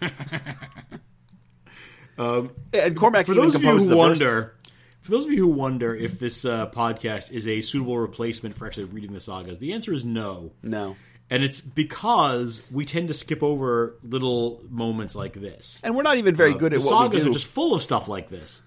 [2.18, 3.96] and Cormac For even those of you who the verse.
[3.96, 4.54] wonder,
[5.00, 8.66] for those of you who wonder if this uh, podcast is a suitable replacement for
[8.66, 10.52] actually reading the sagas, the answer is no.
[10.62, 10.96] no,
[11.30, 15.80] And it's because we tend to skip over little moments like this.
[15.84, 17.30] and we're not even very good the at what we sagas do.
[17.30, 18.62] are just full of stuff like this.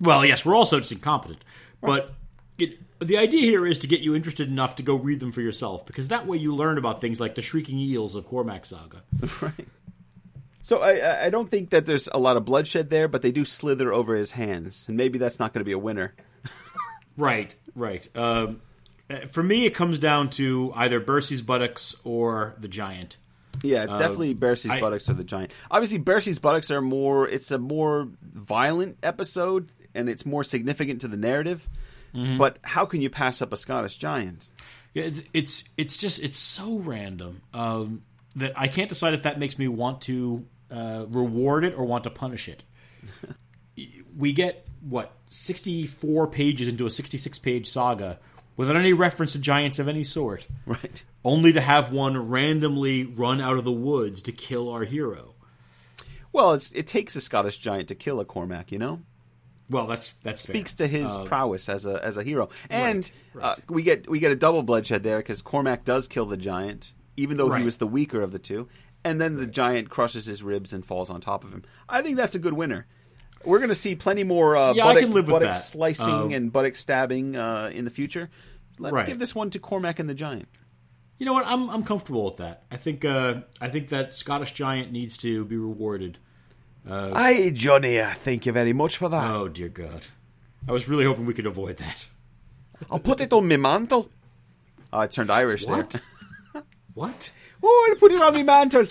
[0.00, 1.42] Well, yes, we're also just incompetent,
[1.80, 2.14] but
[2.58, 5.40] it, the idea here is to get you interested enough to go read them for
[5.40, 9.02] yourself, because that way you learn about things like the shrieking eels of Cormac Saga.
[9.40, 9.66] right.
[10.62, 13.44] So I- I, don't think that there's a lot of bloodshed there, but they do
[13.44, 16.14] slither over his hands, and maybe that's not going to be a winner.
[17.16, 18.08] Right, right.
[18.16, 18.60] Um,
[19.10, 23.16] uh, for me, it comes down to either Bersi's buttocks or the giant.
[23.64, 25.52] Yeah, it's definitely Bersi's I- buttocks or the giant.
[25.68, 27.28] Obviously, Bersi's buttocks are more.
[27.28, 31.68] It's a more violent episode, and it's more significant to the narrative.
[32.14, 32.38] Mm-hmm.
[32.38, 34.50] But how can you pass up a Scottish giant?
[34.94, 38.02] Yeah, it's it's just it's so random um,
[38.36, 42.04] that I can't decide if that makes me want to uh, reward it or want
[42.04, 42.64] to punish it.
[44.16, 48.18] we get what sixty four pages into a sixty six page saga
[48.56, 51.04] without any reference to giants of any sort, Right.
[51.24, 55.34] only to have one randomly run out of the woods to kill our hero.
[56.32, 58.72] Well, it's, it takes a Scottish giant to kill a Cormac.
[58.72, 59.00] You know,
[59.70, 60.88] Well, that's that's speaks fair.
[60.88, 63.44] to his prowess as a as a hero, and right.
[63.44, 66.94] Uh, we get we get a double bloodshed there because Cormac does kill the giant,
[67.16, 67.58] even though Right.
[67.58, 68.68] he was the weaker of the two,
[69.04, 71.64] and then the giant crushes his ribs and falls on top of him.
[71.88, 72.86] I think that's a good winner.
[73.44, 75.60] We're going to see plenty more uh, Yeah, I buttock, can live with that.
[75.62, 78.30] slicing Um, and buttock stabbing uh, in the future.
[78.80, 79.06] Let's Right.
[79.06, 80.48] give this one to Cormac and the giant.
[81.18, 81.46] You know what?
[81.46, 82.64] I'm I'm comfortable with that.
[82.70, 86.18] I think uh, I think that Scottish giant needs to be rewarded.
[86.90, 89.30] Aye, Johnny, uh, thank you very much for that.
[89.34, 90.06] Oh dear God!
[90.66, 92.06] I was really hoping we could avoid that.
[92.90, 94.10] I'll put it on my mantle.
[94.92, 95.90] Oh, I turned Irish What?
[96.54, 96.62] there.
[96.94, 97.30] What?
[97.62, 98.86] Oh, I'll put it on my mantle.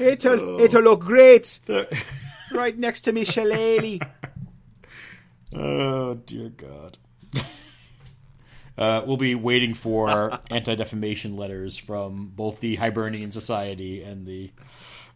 [0.00, 1.60] It'll, it'll look great
[2.52, 4.00] right next to me shillelagh.
[5.54, 6.98] oh dear God!
[8.78, 14.50] Uh, we'll be waiting for anti-defamation letters from both the Hibernian Society and the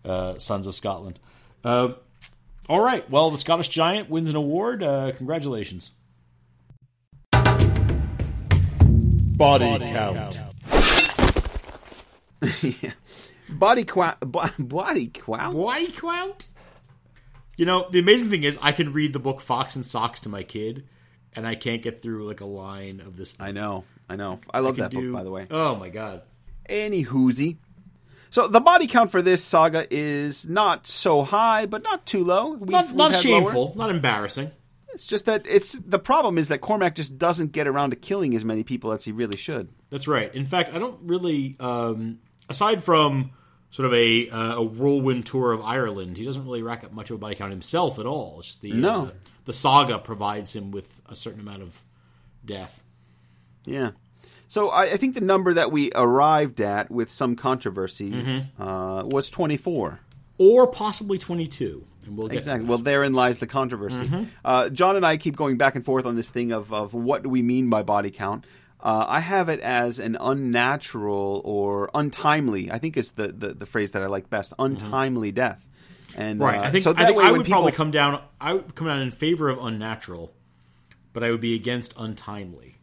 [0.03, 1.21] uh, Sons of Scotland.
[1.63, 1.91] Uh,
[2.71, 3.09] all right.
[3.11, 4.83] Well, the Scottish Giant wins an award.
[4.83, 5.91] Uh, congratulations.
[9.37, 10.39] Body, count.
[13.49, 15.53] Body qua- bo- body quow.
[15.53, 16.47] Body count.
[17.57, 20.31] You know, the amazing thing is, I can read the book Fox and Socks to
[20.31, 20.87] my kid,
[21.35, 23.33] and I can't get through like a line of this.
[23.33, 23.49] Thing.
[23.49, 24.41] I know, I know.
[24.51, 25.47] I love can that do- book, by the way.
[25.51, 26.23] Oh my god.
[26.65, 27.59] Any whoozy.
[28.31, 32.53] So the body count for this saga is not so high, but not too low.
[32.53, 33.41] We've, Not, we've not had lower.
[33.41, 34.51] shameful, not embarrassing.
[34.93, 38.35] It's just that it's the problem is that Cormac just doesn't get around to killing
[38.35, 39.69] as many people as he really should.
[39.91, 40.35] That's right.
[40.35, 43.31] In fact, I don't really, um, aside from
[43.71, 47.11] sort of a uh, a whirlwind tour of Ireland, he doesn't really rack up much
[47.11, 48.39] of a body count himself at all.
[48.41, 49.07] It's just the No.
[49.07, 49.11] uh,
[49.45, 51.83] the saga provides him with a certain amount of
[52.45, 52.83] death.
[53.65, 53.91] Yeah.
[54.51, 58.61] So I, I think the number that we arrived at with some controversy Mm-hmm.
[58.61, 60.01] uh, was 24.
[60.39, 61.87] Or possibly 22.
[62.07, 62.67] And we'll get Exactly.
[62.69, 64.07] Well, therein lies the controversy.
[64.09, 64.25] Mm-hmm.
[64.45, 67.23] Uh, John and I keep going back and forth on this thing of, of what
[67.23, 68.45] do we mean by body count.
[68.83, 72.73] Uh, I have it as an unnatural or untimely.
[72.73, 74.53] I think it's the, the, the phrase that I like best.
[74.59, 75.65] Untimely death.
[76.17, 76.43] And Mm-hmm.
[76.43, 76.59] Right.
[76.59, 78.21] uh, I think, so I, that think way I would people probably come down.
[78.41, 80.33] I would come down in favor of unnatural,
[81.13, 82.79] but I would be against untimely.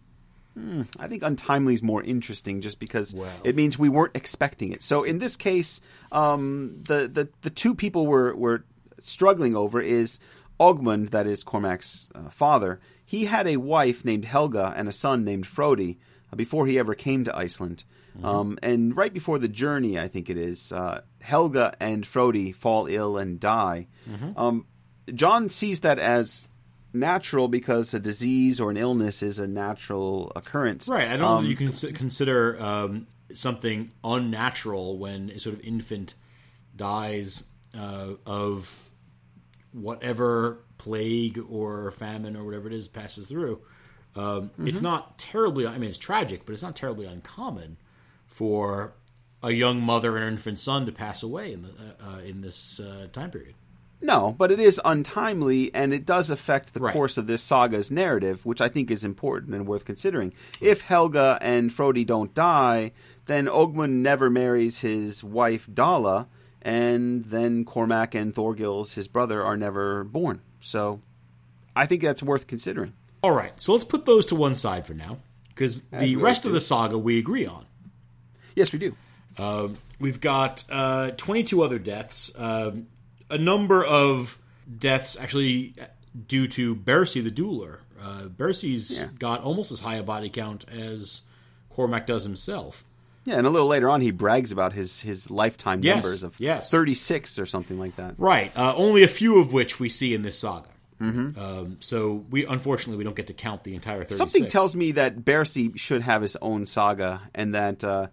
[1.00, 4.82] I think untimely is more interesting just because it means we weren't expecting it.
[4.82, 8.64] So in this case, um, the, the the two people we're, we're
[9.02, 10.20] struggling over is
[10.60, 12.80] Ogmund, that is Cormac's uh, father.
[13.06, 15.98] He had a wife named Helga and a son named Frodi
[16.34, 17.84] uh, before he ever came to Iceland.
[18.24, 22.88] Um, and right before the journey, I think it is, uh, Helga and Frodi fall
[22.88, 23.88] ill and die.
[24.36, 24.66] Um,
[25.14, 26.50] John sees that as
[26.94, 30.88] natural because a disease or an illness is a natural occurrence.
[30.88, 31.08] Right.
[31.08, 35.62] I don't Um, know that you can consider um, something unnatural when a sort of
[35.62, 36.14] infant
[36.76, 37.48] dies
[37.78, 38.76] uh, of
[39.72, 43.62] whatever plague or famine or whatever it is passes through.
[44.16, 44.68] Um, Mm-hmm.
[44.68, 45.68] It's not terribly.
[45.68, 47.78] I mean, it's tragic, but it's not terribly uncommon
[48.26, 48.94] for
[49.44, 52.42] a young mother and her infant son to pass away in the uh, uh, in
[52.42, 53.54] this uh, time period.
[54.00, 56.94] No, but it is untimely, and it does affect the Right.
[56.94, 60.34] course of this saga's narrative, which I think is important and worth considering.
[60.62, 62.92] If Helga and Frodi don't die,
[63.26, 66.28] then Ogmund never marries his wife Dala,
[66.62, 70.42] and then Cormac and Thorgils, his brother, are never born.
[70.60, 71.02] So
[71.76, 72.94] I think that's worth considering.
[73.24, 75.18] All right, so let's put those to one side for now,
[75.50, 77.66] because the rest of the saga we agree on.
[78.56, 78.96] Yes, we do.
[80.00, 82.32] We've got uh, 22 other deaths.
[82.38, 82.88] Um,
[83.30, 84.38] a number of
[84.80, 85.74] deaths actually
[86.28, 87.80] due to Bersi the Dueler.
[88.02, 89.08] Uh, Bersi's Yeah.
[89.18, 91.22] got almost as high a body count as
[91.70, 92.84] Cormac does himself.
[93.26, 96.40] Yeah, and a little later on, he brags about his, his lifetime Yes, numbers of
[96.40, 96.70] yes.
[96.72, 98.16] 36 or something like that.
[98.18, 98.52] Right.
[98.56, 100.70] Uh, only a few of which we see in this saga.
[101.02, 101.38] Mm-hmm.
[101.40, 104.18] Um, so we unfortunately we don't get to count the entire 36.
[104.18, 108.08] Something tells me that Bersi should have his own saga, and that uh,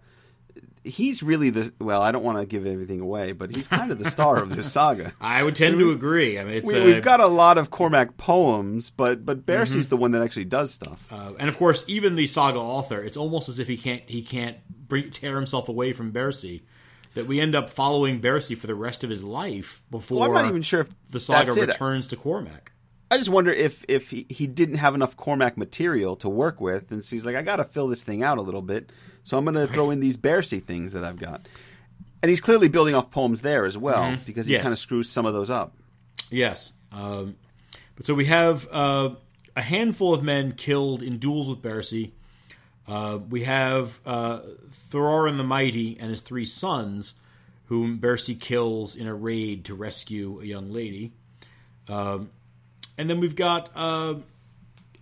[0.85, 2.01] he's really the well.
[2.01, 4.71] I don't want to give everything away, but he's kind of the star of this
[4.71, 5.13] saga.
[5.19, 6.39] I would tend to agree.
[6.39, 9.87] I mean, it's We, uh, we've got a lot of Cormac poems, but but Bersi's
[9.89, 11.05] the one that actually does stuff.
[11.11, 14.21] Uh, and of course, even the saga author, it's almost as if he can't he
[14.21, 16.61] can't bring, tear himself away from Bersi
[17.15, 20.33] that we end up following Bersi for the rest of his life before Well, I'm
[20.33, 22.71] not even sure if the saga returns to Cormac.
[23.15, 26.91] I just wonder if if he, he didn't have enough Cormac material to work with,
[26.91, 28.91] and so he's like, I got to fill this thing out a little bit,
[29.23, 31.47] so I'm going to throw in these Bersi things that I've got.
[32.21, 34.63] And he's clearly building off poems there as well, because he Yes.
[34.63, 35.75] kind of screws some of those up.
[36.31, 36.73] Yes.
[36.91, 37.35] Um,
[37.95, 39.09] but so we have uh,
[39.55, 42.11] a handful of men killed in duels with Bersi.
[42.87, 44.41] Uh, we have uh,
[44.91, 47.13] Thorin the Mighty and his three sons,
[47.67, 51.13] whom Bersi kills in a raid to rescue a young lady.
[51.87, 52.29] Um,
[52.97, 54.15] and then we've got uh,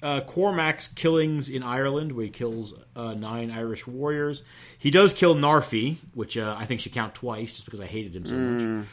[0.01, 4.43] uh, Cormac's killings in Ireland, where he kills uh, nine Irish warriors.
[4.77, 8.15] He does kill Narfi, which uh, I think should count twice, just because I hated
[8.15, 8.85] him so much.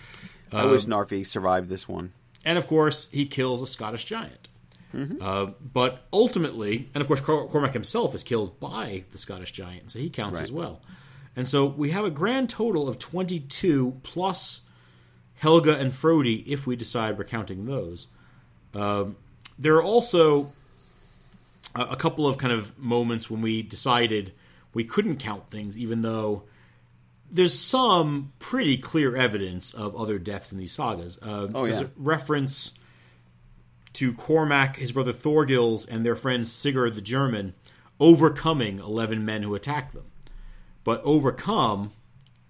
[0.53, 2.13] I wish Narfi survived this one.
[2.45, 4.49] And of course, he kills a Scottish giant.
[5.21, 9.93] Uh, but ultimately, and of course, Cor- Cormac himself is killed by the Scottish giant,
[9.93, 10.43] so he counts Right.
[10.45, 10.81] as well.
[11.37, 14.63] And so we have a grand total of 22 plus
[15.37, 18.09] Helga and Frodi, if we decide we're counting those.
[18.75, 19.17] Um,
[19.59, 20.53] there are also
[21.75, 24.33] a, a couple of kind of moments when we decided
[24.75, 26.45] we couldn't count things, even though
[27.31, 31.19] there's some pretty clear evidence of other deaths in these sagas.
[31.23, 31.87] Uh, Oh, there's yeah.
[31.87, 32.75] a reference
[33.95, 37.55] to Cormac, his brother Thorgils, and their friend Sigurd the German
[37.99, 40.05] overcoming 11 men who attacked them.
[40.85, 41.93] But overcome,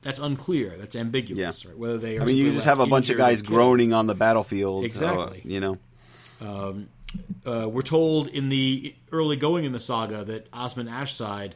[0.03, 0.75] that's unclear.
[0.79, 1.65] That's ambiguous.
[1.67, 1.77] Right?
[1.77, 4.15] Whether they are I mean, you just have a bunch of guys groaning on the
[4.15, 4.85] battlefield.
[4.85, 5.43] uh, Exactly.
[5.45, 5.79] you know,
[6.41, 11.55] uh, we're told in the early going in the saga that Asmund Ashside,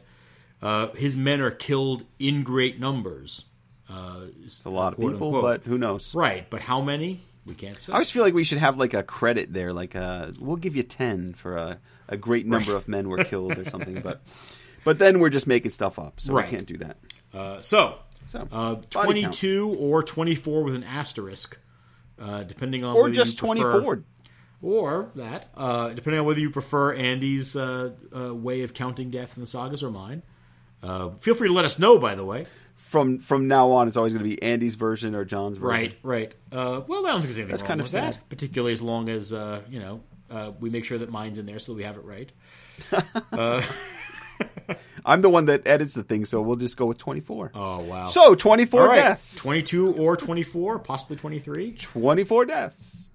[0.61, 3.45] uh, his men are killed in great numbers.
[3.89, 5.41] Uh, it's a lot of people, unquote.
[5.43, 6.13] but who knows?
[6.15, 7.91] right, but how many we can't say.
[7.93, 10.75] I always feel like we should have like a credit there, like uh we'll give
[10.75, 12.77] you ten for a, a great number Right.
[12.77, 14.21] of men were killed or something, but
[14.83, 16.49] but then we're just making stuff up, so Right.
[16.49, 16.97] we can't do that.
[17.31, 18.89] Uh, so, So uh, body count.
[18.89, 21.59] twenty-two or twenty-four with an asterisk,
[22.19, 24.03] uh, depending on or just twenty four.
[24.61, 29.37] Or that, uh, depending on whether you prefer Andy's uh, uh, way of counting deaths
[29.37, 30.23] in the sagas or mine.
[30.81, 32.45] Uh, feel free to let us know, by the way.
[32.75, 35.69] From from now on, it's always going to be Andy's version or John's version.
[35.69, 36.35] Right, right.
[36.51, 38.13] Uh, well, I don't think there's anything That's wrong kind of with sad.
[38.13, 41.45] that, particularly as long as uh, you know uh, we make sure that mine's in
[41.45, 42.31] there so that we have it right.
[45.05, 47.51] I'm the one that edits the thing, so we'll just go with twenty four.
[47.53, 48.07] Oh wow!
[48.07, 49.35] So twenty four All right, deaths.
[49.37, 51.73] twenty-two or twenty-four, possibly twenty-three.
[51.73, 53.11] Twenty four deaths.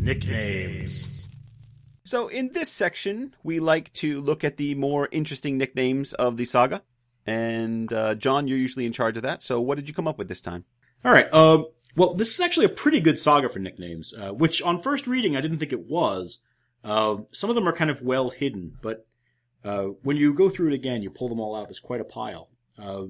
[0.00, 1.28] Nicknames.
[2.04, 6.44] So in this section, we like to look at the more interesting nicknames of the
[6.44, 6.82] saga.
[7.26, 9.42] And uh, John, you're usually in charge of that.
[9.42, 10.64] So what did you come up with this time?
[11.04, 11.32] All right.
[11.32, 15.06] Um, well, this is actually a pretty good saga for nicknames, uh, which on first
[15.06, 16.38] reading I didn't think it was.
[16.82, 19.06] Uh, some of them are kind of well hidden, but
[19.64, 21.68] uh, when you go through it again, you pull them all out.
[21.68, 22.48] There's quite a pile.
[22.78, 23.04] Uh,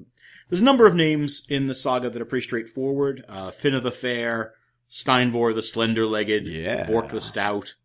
[0.49, 3.23] there's a number of names in the saga that are pretty straightforward.
[3.29, 4.53] Uh, Finna the Fair,
[4.91, 6.85] Steinvor the Slender-Legged, Yeah.
[6.85, 7.75] Bork the Stout,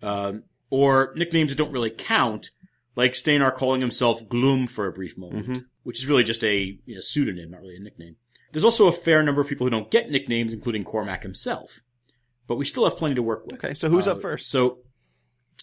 [0.00, 2.50] um, or nicknames that don't really count,
[2.96, 5.64] like Steinar calling himself Gloom for a brief moment, Mhm.
[5.82, 8.16] which is really just a you know, pseudonym, not really a nickname.
[8.52, 11.80] There's also a fair number of people who don't get nicknames, including Cormac himself.
[12.46, 13.54] But we still have plenty to work with.
[13.64, 14.50] Okay, so who's Uh, up first?
[14.50, 14.78] So,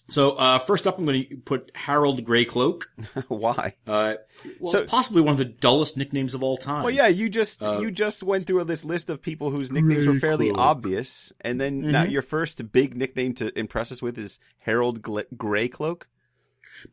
[0.09, 2.83] so uh, first up, I'm going to put Harold Greycloak.
[3.27, 3.75] Why?
[3.87, 4.15] Uh,
[4.59, 6.83] well, So- it's possibly one of the dullest nicknames of all time.
[6.83, 10.07] Well, yeah, you just Uh, you just went through this list of people whose nicknames
[10.07, 12.11] were fairly obvious, and then now Mhm.
[12.11, 16.03] your first big nickname to impress us with is Harold Greycloak.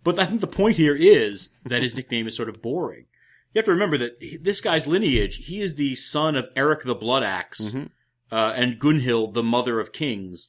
[0.02, 3.06] But I think the point here is that his nickname is sort of boring.
[3.54, 6.94] You have to remember that this guy's lineage, he is the son of Eric the
[6.94, 7.90] Blood Axe Mhm.
[8.32, 10.48] uh, and Gunhild, the Mother of Kings.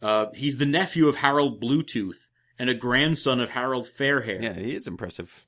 [0.00, 4.40] Uh, he's the nephew of Harold Bluetooth and a grandson of Harold Fairhair.
[4.42, 5.46] Yeah, he is impressive.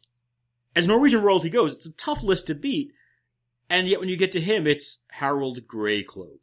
[0.76, 2.92] As Norwegian royalty goes, it's a tough list to beat.
[3.68, 6.40] And yet when you get to him, it's Harold Greycloak.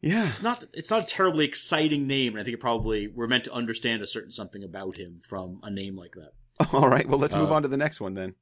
[0.00, 3.26] Yeah, It's not, it's not a terribly exciting name, and I think it probably, we're
[3.26, 6.32] meant to understand a certain something about him from a name like that.
[6.72, 8.34] All right, well, let's move Uh, on to the next one then.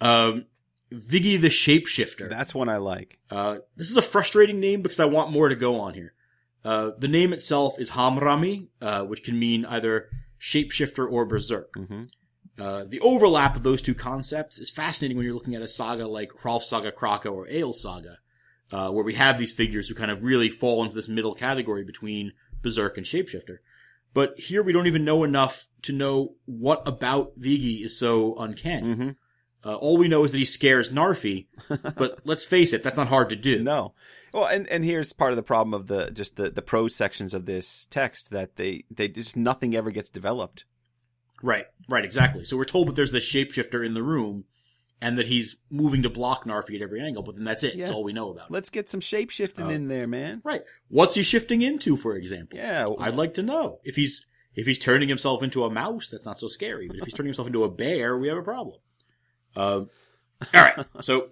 [0.00, 0.46] Um,
[0.90, 2.30] Vigi the Shapeshifter.
[2.30, 3.18] That's one I like.
[3.30, 6.14] Uh, this is a frustrating name because I want more to go on here.
[6.68, 9.94] Uh, the name itself is Hamrami, uh, which can mean either
[10.50, 11.70] shapeshifter or berserk.
[11.74, 12.02] hmm
[12.66, 16.06] Uh, the overlap of those two concepts is fascinating when you're looking at a saga
[16.18, 18.14] like Hrolf Saga Kraka or Ale Saga,
[18.74, 21.84] uh, where we have these figures who kind of really fall into this middle category
[21.92, 22.32] between
[22.64, 23.56] berserk and shapeshifter.
[24.18, 25.54] But here we don't even know enough
[25.86, 26.14] to know
[26.64, 28.92] what about Vigi is so uncanny.
[28.92, 29.10] hmm
[29.64, 31.46] Uh, all we know is that he scares Narfi,
[31.96, 33.62] but let's face it, that's not hard to do.
[33.62, 33.92] No.
[34.32, 37.34] Well, and, and here's part of the problem of the just the, the prose sections
[37.34, 40.64] of this text that they they just nothing ever gets developed.
[41.42, 42.44] Right, right, exactly.
[42.44, 44.44] So we're told that there's this shapeshifter in the room,
[45.00, 47.22] and that he's moving to block Narfi at every angle.
[47.22, 47.76] But then that's it.
[47.78, 48.46] That's all we know about.
[48.50, 48.52] it.
[48.52, 50.40] Let's get some shapeshifting Uh, in there, man.
[50.44, 50.62] Right.
[50.88, 52.58] What's he shifting into, for example?
[52.58, 52.88] Yeah.
[52.98, 56.08] I'd like to know if he's if he's turning himself into a mouse.
[56.10, 56.88] That's not so scary.
[56.88, 58.76] But if he's turning himself into a bear, we have a problem.
[59.58, 59.90] Um,
[60.54, 60.86] all right.
[61.02, 61.30] So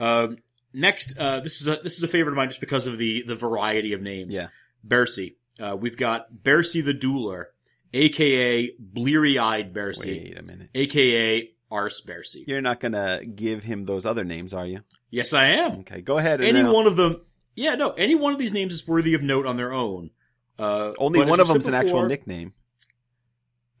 [0.00, 0.38] um,
[0.72, 3.22] next, uh, this is a this is a favorite of mine just because of the
[3.22, 4.32] the variety of names.
[4.32, 4.48] Yeah.
[4.86, 5.36] Bersi.
[5.60, 7.46] Uh, we've got Bersi the Dueler,
[7.92, 10.70] aka Bleary Eyed Bersi, Wait a minute.
[10.74, 12.44] aka Arse Bersi.
[12.46, 14.80] You're not gonna give him those other names, are you?
[15.10, 15.80] Yes, I am.
[15.80, 16.40] Okay, go ahead.
[16.40, 17.20] And Any one of them.
[17.54, 17.90] Yeah, no.
[17.90, 20.10] Any one of these names is worthy of note on their own.
[20.58, 22.52] Uh, only one of said them's an actual nickname.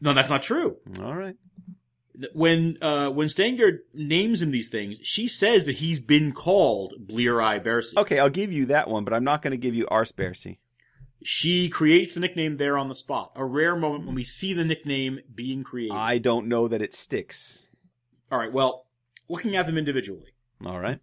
[0.00, 0.76] No, that's not true.
[1.00, 1.36] All right.
[2.34, 7.40] When uh when Steingerd names him these things, she says that he's been called Blear
[7.40, 7.96] Eye Bersi.
[7.96, 10.58] Okay, I'll give you that one, but I'm not going to give you Arspersy.
[11.24, 13.32] She creates the nickname there on the spot.
[13.36, 15.94] A rare moment when we see the nickname being created.
[15.96, 17.70] I don't know that it sticks.
[18.30, 18.52] All right.
[18.52, 18.86] Well,
[19.28, 20.34] looking at them individually,
[20.66, 20.98] All right.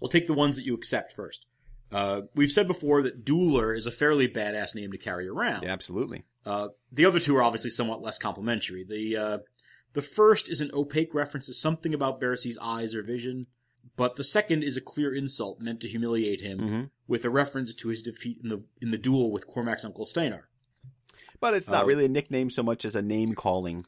[0.00, 1.46] we'll take the ones that you accept first.
[1.92, 5.62] Uh, we've said before that Dueler is a fairly badass name to carry around.
[5.62, 6.24] Yeah, absolutely.
[6.44, 8.84] Uh, the other two are obviously somewhat less complimentary.
[8.84, 9.38] The uh,
[9.96, 13.46] the first is an opaque reference to something about Bersi's eyes or vision,
[13.96, 17.72] but the second is a clear insult meant to humiliate him, hmm with a reference
[17.72, 20.48] to his defeat in the in the duel with Cormac's uncle Steinar.
[21.40, 23.84] But it's not Uh, really a nickname so much as a name calling.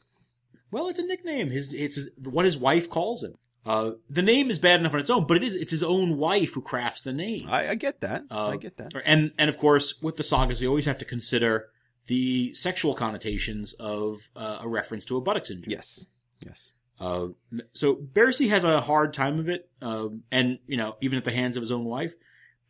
[0.71, 1.49] Well, it's a nickname.
[1.51, 3.35] His it's his, what his wife calls him.
[3.65, 6.17] Uh, the name is bad enough on its own, but it is it's his own
[6.17, 7.45] wife who crafts the name.
[7.49, 8.23] I, I get that.
[8.31, 8.93] Uh, I get that.
[9.05, 11.67] And and of course, with the sagas, we always have to consider
[12.09, 15.71] the sexual connotations of uh, a reference to a buttocks injury.
[15.71, 16.07] Yes.
[16.45, 16.73] Yes.
[16.99, 17.27] Uh,
[17.71, 21.31] so Bersi has a hard time of it, um, and you know, even at the
[21.31, 22.13] hands of his own wife.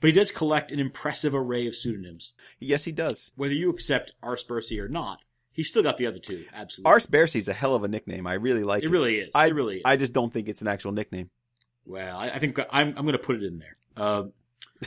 [0.01, 2.33] But he does collect an impressive array of pseudonyms.
[2.59, 3.31] Yes, he does.
[3.37, 5.19] Whether you accept Ars Bersi or not,
[5.51, 6.45] he's still got the other two.
[6.53, 8.27] Absolutely, Arspersy is a hell of a nickname.
[8.27, 8.87] I really like it.
[8.87, 9.29] it really is.
[9.33, 9.81] I- it really is.
[9.85, 11.29] I just don't think it's an actual nickname.
[11.85, 13.77] well, I, I think I'm I'm going to put it in there.
[13.97, 14.23] Uh,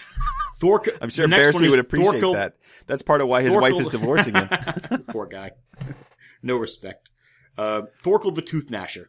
[0.62, 0.88] Thork.
[1.00, 2.56] I'm sure the next one Bersi is would appreciate Thorkel- that.
[2.86, 4.48] That's part of why his wife is divorcing him.
[5.08, 5.50] Poor guy.
[6.44, 7.10] No respect.
[7.56, 9.06] Uh, Thorkel the Tooth Gnasher.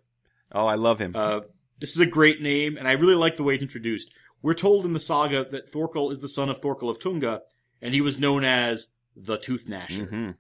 [0.52, 1.14] Oh, I love him.
[1.16, 1.40] Uh,
[1.80, 4.12] this is a great name, and I really like the way it's introduced.
[4.44, 7.42] We're told in the saga that Thorkel is the son of Thorkel of Tunga,
[7.82, 10.08] and he was known as the Tooth Gnasher.
[10.10, 10.32] hmm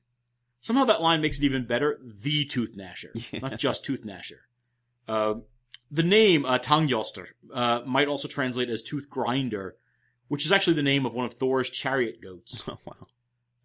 [0.59, 1.99] Somehow that line makes it even better.
[2.03, 3.39] The Tooth Gnasher, Yeah.
[3.39, 4.41] not just Tooth Gnasher.
[5.07, 5.35] Uh,
[5.89, 9.75] the name uh, Tanngnjostr uh, might also translate as Tooth Grinder,
[10.33, 12.63] which is actually the name of one of Thor's chariot goats.
[12.67, 12.95] Oh, wow.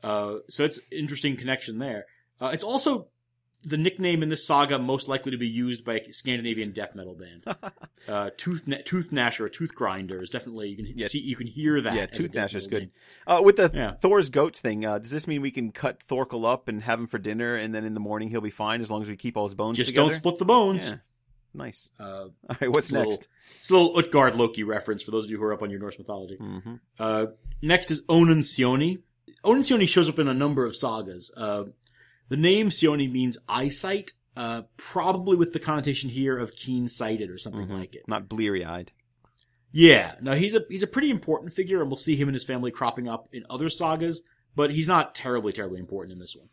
[0.03, 2.05] Uh, so it's interesting connection there.
[2.41, 3.09] Uh, it's also
[3.65, 7.15] the nickname in this saga most likely to be used by a Scandinavian death metal
[7.15, 7.43] band.
[8.09, 11.09] Uh, Tooth Gna- Tooth Gnasher or Tooth Grinder is definitely you can Yeah.
[11.09, 11.95] see you can hear that.
[11.95, 12.91] Yeah, Tooth Gnasher's metal good.
[13.27, 13.95] Uh, with the Yeah.
[14.01, 17.07] Thor's goats thing, uh, does this mean we can cut Thorkel up and have him
[17.09, 19.37] for dinner, and then in the morning he'll be fine as long as we keep
[19.37, 20.11] all his bones Just together?
[20.11, 20.89] don't split the bones.
[20.91, 20.97] Yeah.
[21.59, 21.91] Nice.
[22.01, 22.05] Uh,
[22.49, 23.29] All right, what's It's a little- next?
[23.59, 25.81] it's a little Utgard Loki reference for those of you who are up on your
[25.81, 26.37] Norse mythology.
[26.37, 27.27] hmm Uh,
[27.61, 29.01] next is Onan Sioni.
[29.45, 31.31] Onan Sioni shows up in a number of sagas.
[31.37, 31.65] Uh,
[32.29, 37.67] the name Sioni means eyesight, uh, probably with the connotation here of keen-sighted or something
[37.67, 37.79] Mhm.
[37.79, 38.07] like it.
[38.09, 38.93] Not bleary eyed.
[39.73, 42.45] Yeah, no, he's a he's a pretty important figure, and we'll see him and his
[42.45, 44.23] family cropping up in other sagas.
[44.57, 46.49] But he's not terribly, terribly important in this one.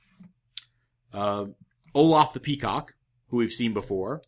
[1.13, 1.45] Uh,
[1.93, 2.93] Olaf the Peacock,
[3.29, 4.21] who we've seen before.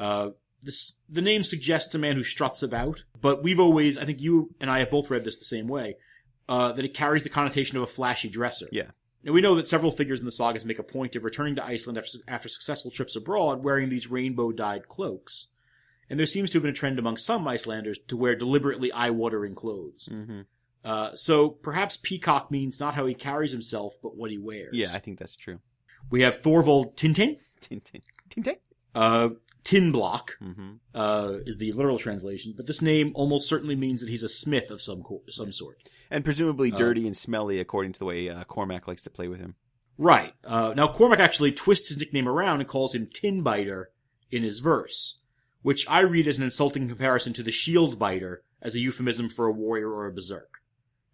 [0.00, 0.30] Uh,
[0.62, 4.54] this the name suggests a man who struts about, but we've always, I think you
[4.60, 5.96] and I have both read this the same way,
[6.48, 8.68] uh, that it carries the connotation of a flashy dresser.
[8.72, 8.90] Yeah.
[9.24, 11.64] And we know that several figures in the sagas make a point of returning to
[11.64, 15.48] Iceland after, after successful trips abroad wearing these rainbow dyed cloaks.
[16.08, 19.10] And there seems to have been a trend among some Icelanders to wear deliberately eye
[19.10, 20.08] watering clothes.
[20.10, 20.40] hmm
[20.82, 24.74] Uh, so perhaps peacock means not how he carries himself, but what he wears.
[24.74, 25.60] Yeah, I think that's true.
[26.10, 27.36] We have Thorvald Tintin.
[27.60, 28.00] Tintin.
[28.30, 28.56] Tintin.
[28.94, 29.28] Uh,
[29.64, 34.08] Tin Block hmm uh, is the literal translation, but this name almost certainly means that
[34.10, 35.78] he's a smith of some co- some sort.
[36.10, 39.28] And presumably Uh, dirty and smelly, according to the way uh, Cormac likes to play
[39.28, 39.54] with him.
[39.98, 40.32] Right.
[40.44, 43.90] Uh, now Cormac actually twists his nickname around and calls him Tin Biter
[44.30, 45.18] in his verse,
[45.62, 49.46] which I read as an insulting comparison to the Shield Biter as a euphemism for
[49.46, 50.58] a warrior or a berserk.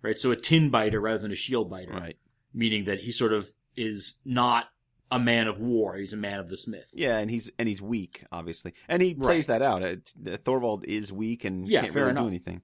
[0.03, 0.19] Right.
[0.19, 2.17] So a Tin Biter rather than a Shield Biter, Right.
[2.55, 4.67] meaning that he sort of is not
[5.11, 6.87] a man of war; he's a man of the smith.
[6.93, 9.83] Yeah, and he's and he's weak, obviously, and he plays that out.
[9.83, 12.63] Uh, Thorvald is weak and Yeah, can't really do anything.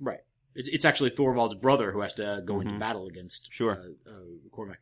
[0.00, 0.20] Right.
[0.54, 2.78] It's, it's actually Thorvald's brother who has to go into Mhm.
[2.80, 3.72] battle against Sure.
[4.06, 4.20] uh, uh,
[4.50, 4.80] Cormac.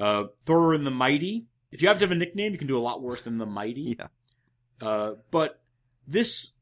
[0.00, 1.46] Uh, Thorin the Mighty.
[1.70, 3.46] If you have to have a nickname, you can do a lot worse than the
[3.46, 3.96] Mighty.
[3.98, 4.08] Yeah.
[4.80, 5.62] Uh, but
[6.08, 6.54] this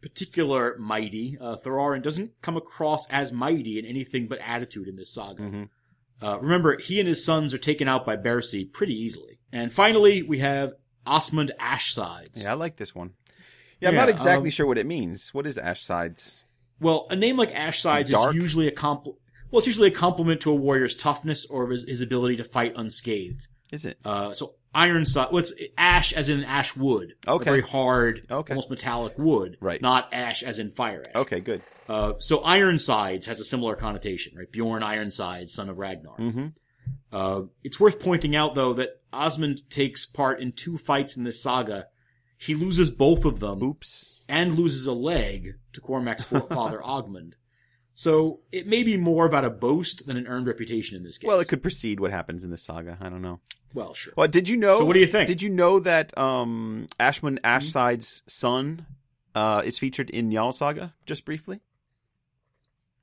[0.00, 5.10] particular Mighty, uh, Thorin, doesn't come across as mighty in anything but attitude in this
[5.12, 5.42] saga.
[5.42, 5.62] hmm
[6.22, 9.38] Uh, remember, he and his sons are taken out by Bersi pretty easily.
[9.52, 10.72] And finally, we have
[11.06, 12.42] Asmund Ashsides.
[12.42, 13.12] Yeah, I like this one.
[13.80, 15.34] Yeah, I'm Yeah, not exactly um, sure what it means.
[15.34, 16.44] What is Ash Sides?
[16.80, 19.16] Well, a name like Ash Sides is usually a compl-
[19.50, 22.72] well, it's usually a compliment to a warrior's toughness or his, his ability to fight
[22.76, 23.46] unscathed.
[23.70, 23.98] Is it?
[24.04, 25.44] Uh, so iron side, well,
[25.78, 27.14] ash as in ash wood.
[27.26, 27.44] Okay.
[27.44, 28.52] very hard, Okay.
[28.52, 29.56] almost metallic wood.
[29.60, 29.80] Right.
[29.80, 31.14] Not ash as in fire ash.
[31.14, 31.62] Okay, good.
[31.88, 34.50] Uh, so Ironsides has a similar connotation, right?
[34.50, 36.16] Bjorn Ironsides, son of Ragnar.
[36.16, 36.46] hmm
[37.12, 41.40] Uh, it's worth pointing out though that Asmund takes part in two fights in this
[41.42, 41.86] saga.
[42.36, 44.22] He loses both of them Oops.
[44.28, 47.34] and loses a leg to Cormac's fa- father Ogmund.
[47.94, 51.28] So it may be more about a boast than an earned reputation in this case.
[51.28, 52.98] Well, it could precede what happens in the saga.
[53.00, 53.40] I don't know.
[53.72, 54.12] Well, sure.
[54.16, 54.78] Well, did you know?
[54.78, 55.26] So what do you think?
[55.28, 57.46] Did you know that um, Asmund Hmm?
[57.46, 58.86] Ashside's son
[59.34, 60.94] uh, is featured in Jarl Saga?
[61.06, 61.60] Just briefly.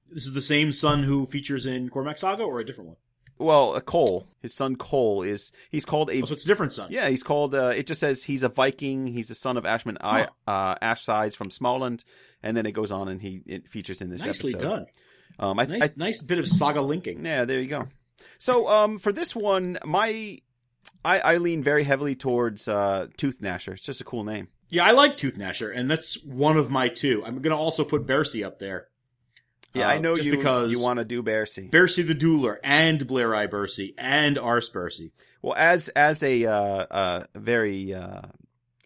[0.09, 2.97] This is the same son who features in Cormac Saga, or a different one?
[3.41, 6.73] Well, uh, Cole, his son Cole is he's called a Oh, so it's a different
[6.73, 6.87] son.
[6.91, 9.07] yeah he's called uh, it just says he's a Viking.
[9.07, 12.03] He's the son of Asmund I, uh, Ashsides from Smaland,
[12.43, 14.69] and then it goes on and he it features in this Nicely episode.
[14.69, 14.85] done.
[15.39, 17.25] Um, I, Nice, nice bit of saga linking.
[17.25, 17.87] I, yeah, there you go.
[18.37, 20.39] So um, for this one, my
[21.03, 23.73] I, I lean very heavily towards uh, Tooth Gnasher.
[23.73, 24.49] It's just a cool name.
[24.69, 27.23] Yeah, I like Tooth Gnasher, and that's one of my two.
[27.25, 28.87] I'm going to also put Bersi up there.
[29.73, 31.69] Yeah, Uh, I know you because you want to do Bersi.
[31.69, 35.11] Bersi the Dueler and Blair Eye Bersi and Ars Bersi.
[35.41, 38.21] Well, as as a uh, uh, very uh,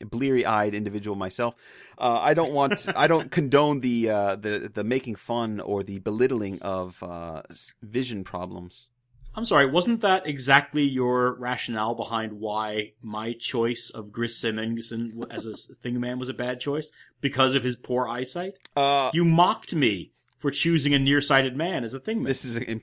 [0.01, 1.55] bleary-eyed individual myself,
[1.97, 5.99] uh, I don't want I don't condone the uh, the the making fun or the
[5.99, 7.41] belittling of uh,
[7.81, 8.89] vision problems.
[9.37, 15.75] I'm sorry, wasn't that exactly your rationale behind why my choice of Gris as a
[15.83, 16.89] thing man was a bad choice?
[17.19, 18.59] Because of his poor eyesight?
[18.77, 20.13] Uh, You mocked me
[20.45, 22.79] for choosing a nearsighted man as a thing this is a,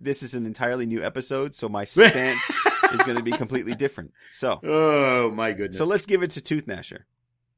[0.00, 2.50] this is an entirely new episode, so my stance
[2.92, 4.12] is going to be completely different.
[4.32, 5.78] So oh my goodness.
[5.78, 7.02] so let's give it to Tooth Gnasher.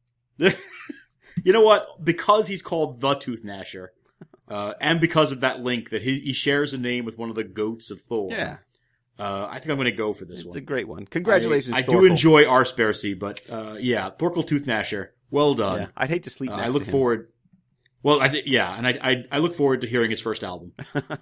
[0.36, 0.52] you
[1.54, 2.04] know what?
[2.04, 3.88] Because he's called the Tooth Gnasher,
[4.48, 7.34] uh, and because of that link that he, he shares a name with one of
[7.34, 8.28] the goats of Thor.
[8.30, 8.58] Yeah,
[9.18, 10.50] Uh, I think I'm going to go for this it's one.
[10.50, 11.06] It's a great one.
[11.06, 15.08] Congratulations, I, I do enjoy Arspersy, but uh, yeah, Thorkel Tooth Gnasher.
[15.30, 15.80] Well done.
[15.80, 17.28] Yeah, I'd hate to sleep Uh, I look forward.
[18.02, 20.72] Well, I yeah, and I, I I look forward to hearing his first album.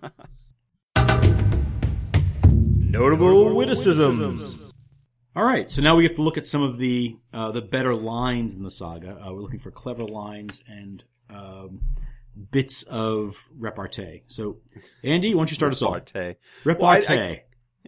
[2.44, 4.72] Notable witticisms.
[5.36, 7.94] All right, so now we have to look at some of the uh, the better
[7.94, 9.12] lines in the saga.
[9.24, 11.82] Uh, we're looking for clever lines and um,
[12.50, 14.22] bits of repartee.
[14.26, 14.58] So,
[15.04, 15.94] Andy, why don't you start us off?
[16.14, 16.38] Repartee.
[16.64, 17.06] Repartee.
[17.08, 17.42] Well, I-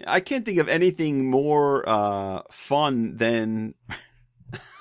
[0.06, 3.74] I can't think of anything more uh, fun than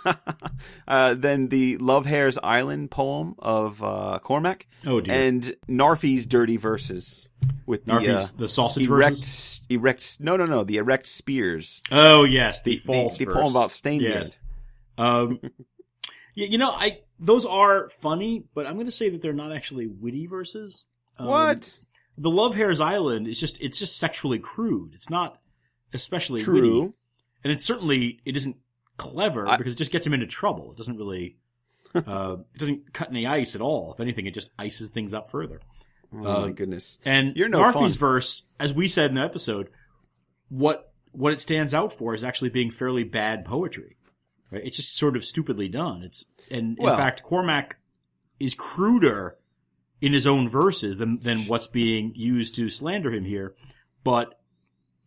[0.87, 6.57] uh, than the Love Hare's Island poem of uh, Cormac oh dear, and Narfi's dirty
[6.57, 7.27] verses
[7.65, 9.61] with the uh, Narfi's the sausage erect verses.
[9.69, 13.33] erect no no no the erect spears Oh yes, the, the, false the verse.
[13.35, 14.01] poem about Stainbeard.
[14.01, 14.37] Yes.
[14.97, 15.39] Um,
[16.35, 19.51] yeah, you know, I those are funny, but I'm going to say that they're not
[19.51, 20.85] actually witty verses.
[21.17, 21.83] Um, What?
[22.17, 24.93] the Love Hare's Island is just it's just sexually crude.
[24.93, 25.39] It's not
[25.93, 26.53] especially True.
[26.81, 26.93] witty,
[27.43, 28.57] and it's certainly it isn't
[28.99, 30.71] clever I- because it just gets him into trouble.
[30.71, 31.37] It doesn't really.
[31.95, 33.93] uh, it doesn't cut any ice at all.
[33.93, 35.59] If anything, it just ices things up further.
[36.13, 36.99] Oh Uh, my goodness!
[37.05, 37.99] And You're no Narfi's fun.
[37.99, 39.69] verse, as we said in the episode,
[40.49, 43.97] what what it stands out for is actually being fairly bad poetry.
[44.51, 44.63] Right?
[44.63, 46.03] It's just sort of stupidly done.
[46.03, 47.77] It's and Well- in fact, Cormac
[48.39, 49.37] is cruder
[50.01, 53.55] in his own verses than than what's being used to slander him here,
[54.03, 54.39] but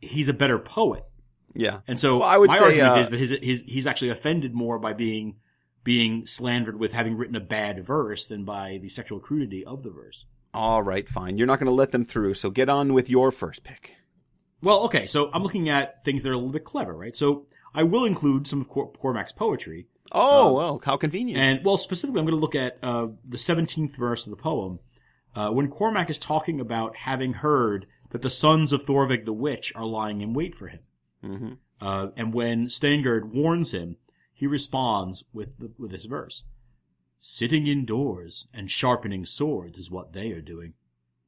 [0.00, 1.04] he's a better poet.
[1.54, 3.86] Yeah, And so Well, I would my say, argument uh, is that his, his he's
[3.86, 5.36] actually offended more by being
[5.84, 9.90] being slandered with having written a bad verse than by the sexual crudity of the
[9.90, 10.26] verse.
[10.54, 11.36] all right, fine.
[11.38, 13.96] You're not going to let them through, so get on with your first pick.
[14.62, 17.16] Well, okay, so I'm looking at things that are a little bit clever, right?
[17.16, 21.40] So I will include some of Cor- Cormac's poetry, Oh Um, well, how convenient.
[21.40, 24.78] and well, specifically, I'm going to look at uh, the 17th verse of the poem
[25.34, 29.72] uh, when Cormac is talking about having heard that the sons of Thorveig the Witch
[29.74, 30.80] are lying in wait for him,
[31.22, 31.52] hmm
[31.82, 33.96] uh, and when Steingerd warns him,
[34.32, 36.44] he responds with the, with this verse:
[37.18, 40.74] "Sitting indoors and sharpening swords is what they are doing.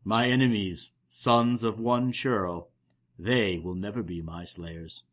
[0.04, 2.70] My enemies, sons of one churl,
[3.18, 5.04] they will never be my slayers.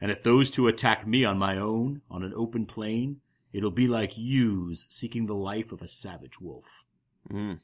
[0.00, 3.20] And if those two attack me on my own, on an open plain,
[3.52, 6.86] it'll be like ewes seeking the life of a savage wolf.
[7.30, 7.60] Mm.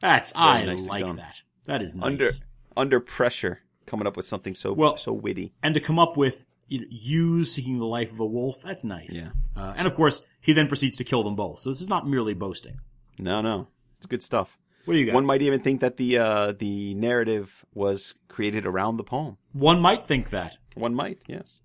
[0.00, 1.40] That's, I nicely like that.
[1.64, 2.04] That is nice.
[2.04, 2.30] Under
[2.76, 5.52] under pressure, coming up with something so Well- so witty.
[5.62, 8.82] and to come up with you know, ewes seeking the life of a wolf, that's
[8.82, 9.14] nice.
[9.24, 9.30] Yeah.
[9.56, 11.60] Uh, and of course, he then proceeds to kill them both.
[11.60, 12.80] So this is not merely boasting.
[13.18, 14.58] No, no, it's good stuff.
[14.84, 15.14] What do you got?
[15.14, 19.36] One might even think that the uh, the narrative was created around the poem.
[19.52, 21.62] One might think that One might, yes.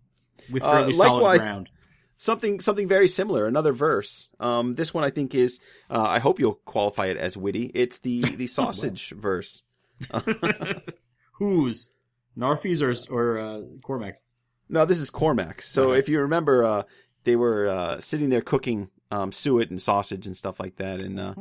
[0.52, 1.70] with Uh, fairly solid likewise- ground.
[2.18, 3.48] something something very similar.
[3.48, 4.30] Another verse.
[4.40, 5.60] Um, this one I think is.
[5.90, 7.72] Uh, I hope you'll qualify it as witty.
[7.74, 9.64] It's the the sausage verse.
[11.40, 11.96] Whose?
[12.38, 14.24] Narfi's or or uh, Cormac's?
[14.70, 15.62] No, this is Cormac.
[15.62, 16.00] So Okay.
[16.00, 16.84] if you remember, uh,
[17.26, 21.20] they were uh, sitting there cooking um, suet and sausage and stuff like that, and
[21.20, 21.34] uh,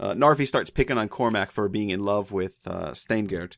[0.00, 3.56] uh, Narfi starts picking on Cormac for being in love with uh, Steingerd.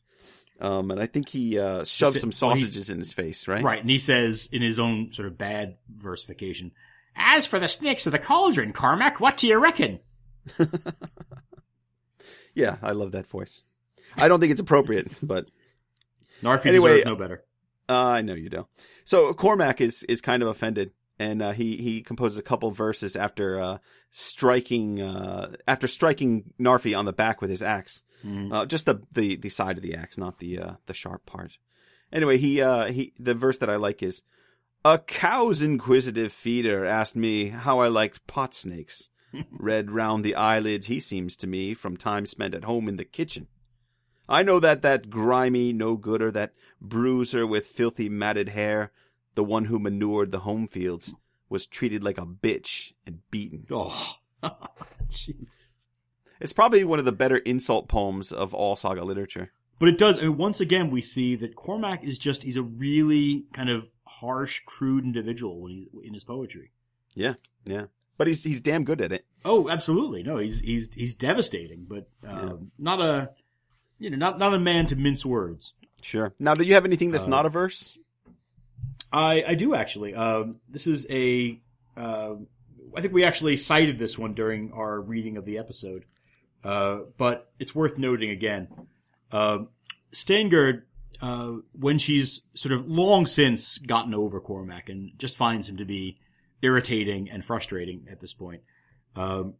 [0.60, 3.62] Um, and I think he uh, shoves some well, sausages in his face, right?
[3.64, 6.72] Right, and he says in his own sort of bad versification,
[7.16, 10.00] "As for the snakes of the cauldron, Cormac, what do you reckon?"
[12.54, 13.64] Yeah, I love that voice.
[14.16, 15.48] I don't think it's appropriate, but
[16.42, 17.44] Narfi Anyway- deserves no better.
[17.88, 18.66] Uh, I know you don't.
[19.04, 23.14] So Cormac is is kind of offended, and uh, he he composes a couple verses
[23.14, 23.78] after uh,
[24.10, 28.04] striking uh, after striking Narfi on the back with his axe.
[28.26, 31.58] Uh, just the, the the side of the axe, not the uh, the sharp part.
[32.10, 34.24] Anyway, he uh, he the verse that I like is
[34.82, 39.10] a cow's inquisitive feeder asked me how I liked pot snakes.
[39.50, 43.04] Red round the eyelids, he seems to me from time spent at home in the
[43.04, 43.48] kitchen.
[44.28, 48.90] I know that that grimy no gooder, that bruiser with filthy matted hair,
[49.34, 51.14] the one who manured the home fields,
[51.48, 53.66] was treated like a bitch and beaten.
[54.46, 54.58] Oh,
[55.08, 55.78] jeez.
[56.38, 59.52] It's probably one of the better insult poems of all saga literature.
[59.78, 60.18] But it does.
[60.18, 64.60] I mean, once again, we see that Cormac is just—he's a really kind of harsh,
[64.66, 66.72] crude individual when he, in his poetry.
[67.14, 67.86] Yeah, yeah.
[68.18, 69.24] But he's he's damn good at it.
[69.44, 70.22] Oh, absolutely.
[70.22, 73.30] No, he's he's he's devastating, but uh, not a
[73.98, 75.74] you know not not a man to mince words.
[76.02, 76.34] Sure.
[76.38, 77.96] Now, do you have anything that's Uh, not a verse?
[79.12, 80.14] I I do actually.
[80.14, 81.60] Um, this is a.
[81.96, 82.34] Uh,
[82.96, 86.04] I think we actually cited this one during our reading of the episode,
[86.62, 88.68] uh, but it's worth noting again.
[89.32, 89.60] Uh,
[90.12, 90.82] Steingerd,
[91.20, 95.84] uh, when she's sort of long since gotten over Cormac and just finds him to
[95.84, 96.18] be
[96.62, 98.62] irritating and frustrating at this point.
[99.16, 99.54] Um,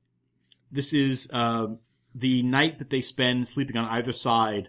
[0.71, 1.69] this is uh,
[2.15, 4.69] the night that they spend sleeping on either side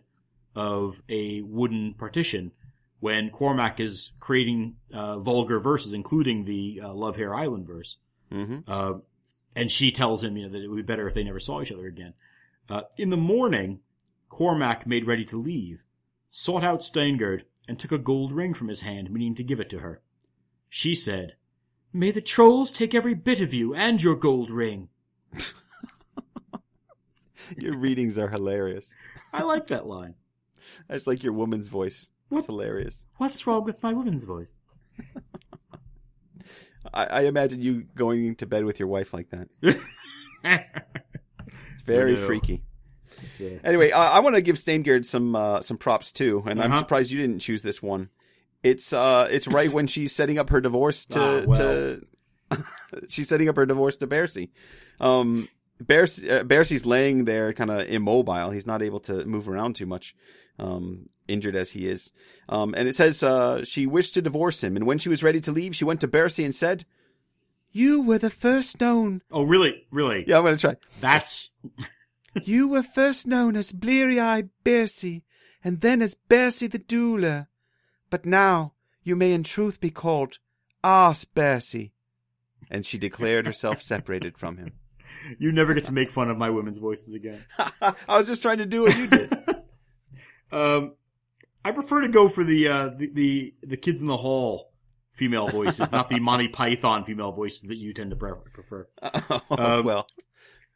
[0.55, 2.51] of a wooden partition
[2.99, 7.97] when Cormac is creating uh, vulgar verses, including the uh, Love Hair Island verse.
[8.31, 8.59] Mm-hmm.
[8.67, 8.93] Uh,
[9.55, 11.61] and she tells him, you know, that it would be better if they never saw
[11.61, 12.13] each other again.
[12.69, 13.81] Uh, in the morning,
[14.29, 15.83] Cormac made ready to leave,
[16.29, 19.69] sought out Steingerd, and took a gold ring from his hand, meaning to give it
[19.69, 20.01] to her.
[20.69, 21.35] She said,
[21.93, 24.89] May the trolls take every bit of you and your gold ring.
[27.57, 28.93] Your readings are hilarious.
[29.33, 30.15] I like that line.
[30.87, 32.09] That's like your woman's voice.
[32.29, 32.39] What?
[32.39, 33.05] It's hilarious.
[33.17, 34.59] What's wrong with my woman's voice?
[36.93, 39.47] I, I imagine you going to bed with your wife like that.
[40.43, 42.25] It's very no.
[42.25, 42.63] freaky.
[43.23, 46.61] It's, uh, Anyway, I, I want to give Steingerd some uh, some props too, and
[46.61, 46.79] I'm Uh-huh.
[46.81, 48.09] surprised you didn't choose this one.
[48.63, 51.57] It's uh, it's right when she's setting up her divorce to Ah, well.
[51.57, 52.01] to.
[53.07, 54.49] she's setting up her divorce to Bersi.
[54.99, 55.47] Um,
[55.85, 58.51] Bersi, uh, Bersi's laying there, kind of immobile.
[58.51, 60.15] He's not able to move around too much,
[60.59, 62.11] um, injured as he is.
[62.49, 65.41] Um, and it says uh, she wished to divorce him, and when she was ready
[65.41, 66.85] to leave, she went to Bersi and said,
[67.71, 69.85] "You were the first known." oh, really?
[69.91, 70.25] Really?
[70.27, 70.75] Yeah, I'm gonna try.
[71.01, 71.57] That's
[72.43, 75.23] You were first known as Bleary Eye Bersi,
[75.63, 77.47] and then as Bersi the Doula.
[78.09, 78.73] But now
[79.03, 80.39] you may in truth be called
[80.83, 81.91] Arse Bersi.
[82.69, 84.73] And she declared herself separated from him.
[85.39, 87.43] You never get to make fun of my women's voices again.
[87.81, 89.33] I was just trying to do what you did.
[90.51, 90.93] Um,
[91.65, 94.71] I prefer to go for the uh, the, the the kids in the hall
[95.11, 98.87] female voices, not the Monty Python female voices that you tend to prefer.
[99.01, 100.07] Oh, Um, well,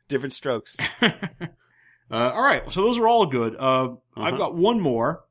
[0.07, 0.75] different strokes.
[1.01, 1.09] uh,
[2.11, 3.55] all right, so those are all good.
[3.55, 4.37] Uh, I've Uh-huh.
[4.37, 5.23] got one more,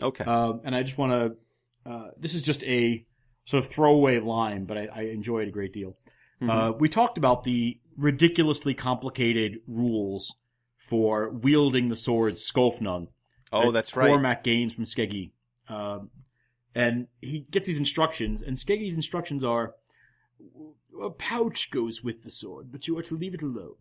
[0.00, 0.24] Okay.
[0.24, 1.90] uh, and I just want to.
[1.90, 3.04] Uh, this is just a
[3.46, 5.96] sort of throwaway line, but I, I enjoy it a great deal.
[6.42, 6.50] Mm-hmm.
[6.50, 10.36] Uh, we talked about the ridiculously complicated rules
[10.76, 13.08] for wielding the sword Skofnung.
[13.52, 14.08] oh, that that's right.
[14.08, 15.30] Cormac gains from Skeggi.
[15.68, 16.10] Um,
[16.74, 19.74] and he gets these instructions, and Skeggi's instructions are
[21.00, 23.76] a pouch goes with the sword, but you are to leave it alone.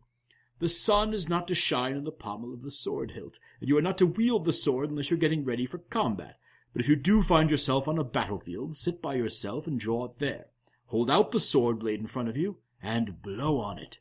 [0.59, 3.77] The sun is not to shine on the pommel of the sword hilt, and you
[3.77, 6.39] are not to wield the sword unless you're getting ready for combat.
[6.71, 10.19] But if you do find yourself on a battlefield, sit by yourself and draw it
[10.19, 10.47] there.
[10.87, 13.99] Hold out the sword blade in front of you, and blow on it.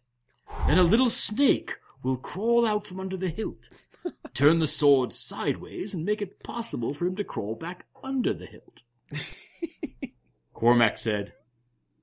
[0.66, 3.70] Then a little snake will crawl out from under the hilt.
[4.34, 8.46] Turn the sword sideways and make it possible for him to crawl back under the
[8.46, 8.82] hilt.
[10.54, 11.32] Cormac said,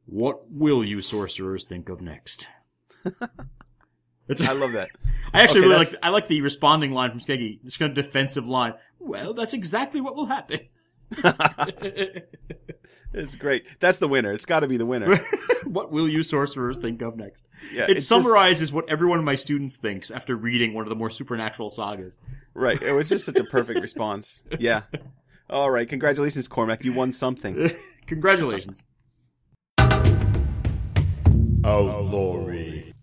[0.06, 2.48] What will you sorcerers think of next?
[4.28, 4.90] It's, I love that.
[5.34, 7.60] I actually Okay, really that's- like I like the responding line from Skeggi.
[7.64, 8.74] This kind of defensive line.
[9.00, 10.60] Well, that's exactly what will happen.
[13.14, 13.66] It's great.
[13.82, 14.32] That's the winner.
[14.32, 15.18] It's got to be the winner.
[15.66, 17.46] what will you sorcerers think of next?
[17.74, 20.84] Yeah, it it's just- summarizes what every one of my students thinks after reading one
[20.84, 22.20] of the more supernatural sagas.
[22.54, 22.82] right.
[22.82, 24.44] It was just such a perfect response.
[24.60, 24.84] Yeah.
[25.50, 25.90] All right.
[25.90, 26.86] Congratulations, Cormac.
[26.86, 27.72] You won something.
[28.08, 28.86] Congratulations.
[31.64, 32.94] Oh, Outlawry.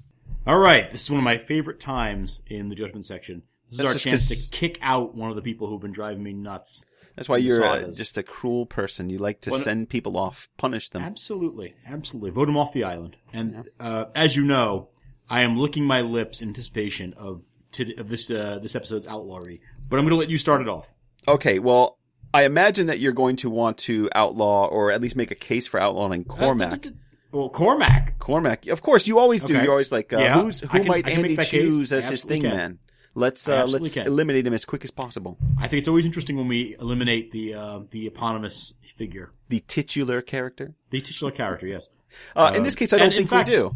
[0.47, 3.43] All right, this is one of my favorite times in the judgment section.
[3.67, 5.81] This is That's our chance chance 'cause- to kick out one of the people who've
[5.81, 6.87] been driving me nuts.
[7.19, 9.11] That's why you're uh, just a cruel person.
[9.11, 11.03] You like to Well, send people off, punish them.
[11.03, 12.31] Absolutely, absolutely.
[12.31, 13.17] Vote them off the island.
[13.33, 14.89] And uh, as you know,
[15.29, 17.43] I am licking my lips in anticipation of
[17.73, 19.61] to, of this uh, this episode's outlawry.
[19.89, 20.95] But I'm going to let you start it off.
[21.27, 21.59] Okay.
[21.59, 21.99] Well,
[22.33, 25.67] I imagine that you're going to want to outlaw or at least make a case
[25.67, 26.87] for outlawing Cormac.
[27.33, 28.19] Well, Cormac.
[28.19, 29.55] Cormac, of course, you always do.
[29.55, 29.65] Okay.
[29.65, 32.43] You're always like, uh, Yeah, who's who can- might Andy choose as I his thing
[32.43, 32.79] man?
[33.19, 34.07] Let's uh, let's can.
[34.07, 35.37] eliminate him as quick as possible.
[35.59, 40.23] I think it's always interesting when we eliminate the uh, the eponymous figure, The titular
[40.23, 40.75] character.
[40.91, 41.67] the titular character.
[41.67, 41.89] Yes.
[42.37, 43.75] Uh, in this case, I don't think fact- we do.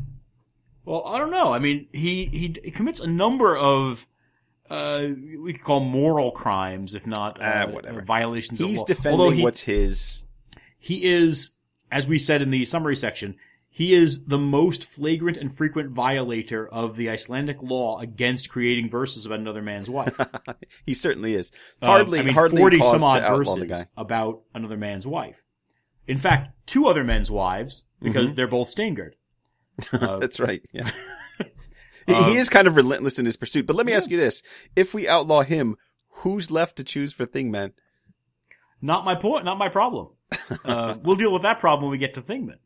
[0.84, 1.52] Well, I don't know.
[1.52, 4.06] I mean, he he, he commits a number of
[4.70, 5.08] uh,
[5.40, 8.00] we could call moral crimes, if not uh, Ah, whatever.
[8.02, 10.24] violations of He's defending Although he, what's his.
[10.78, 11.50] he is,
[11.90, 13.36] as we said in the summary section,
[13.74, 19.24] he is the most flagrant and frequent violator of the Icelandic law against creating verses
[19.24, 20.20] about another man's wife.
[20.86, 21.50] he certainly is.
[21.80, 23.74] Um, Hardly, I mean, hardly forty some odd outlaw the guy.
[23.76, 25.42] verses about another man's wife.
[26.06, 28.36] In fact, two other men's wives because Mm-hmm.
[28.36, 29.12] they're both Steingerd.
[29.92, 30.60] Uh, That's right.
[30.72, 30.90] Yeah.
[32.06, 33.66] he, Um, he is kind of relentless in his pursuit.
[33.66, 34.42] But let me ask you this:
[34.76, 35.76] If we outlaw him,
[36.16, 37.72] who's left to choose for Thingman?
[38.82, 39.44] Not my point.
[39.46, 40.08] Not my problem.
[40.64, 42.56] Uh, we'll deal with that problem when we get to Thingman.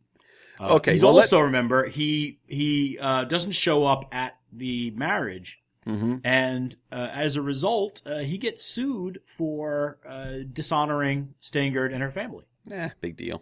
[0.60, 4.90] Uh, Okay, He's well, let- also remember he he uh, doesn't show up at the
[4.92, 6.16] marriage, Mm-hmm.
[6.24, 12.10] and uh, as a result, uh, he gets sued for uh, dishonoring Steingerd and her
[12.10, 12.44] family.
[12.70, 13.40] Eh, big deal.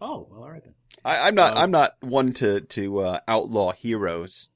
[0.00, 0.74] Oh well, all right then.
[1.04, 1.56] I, I'm not.
[1.56, 4.50] Uh, I'm not one to to uh, outlaw heroes,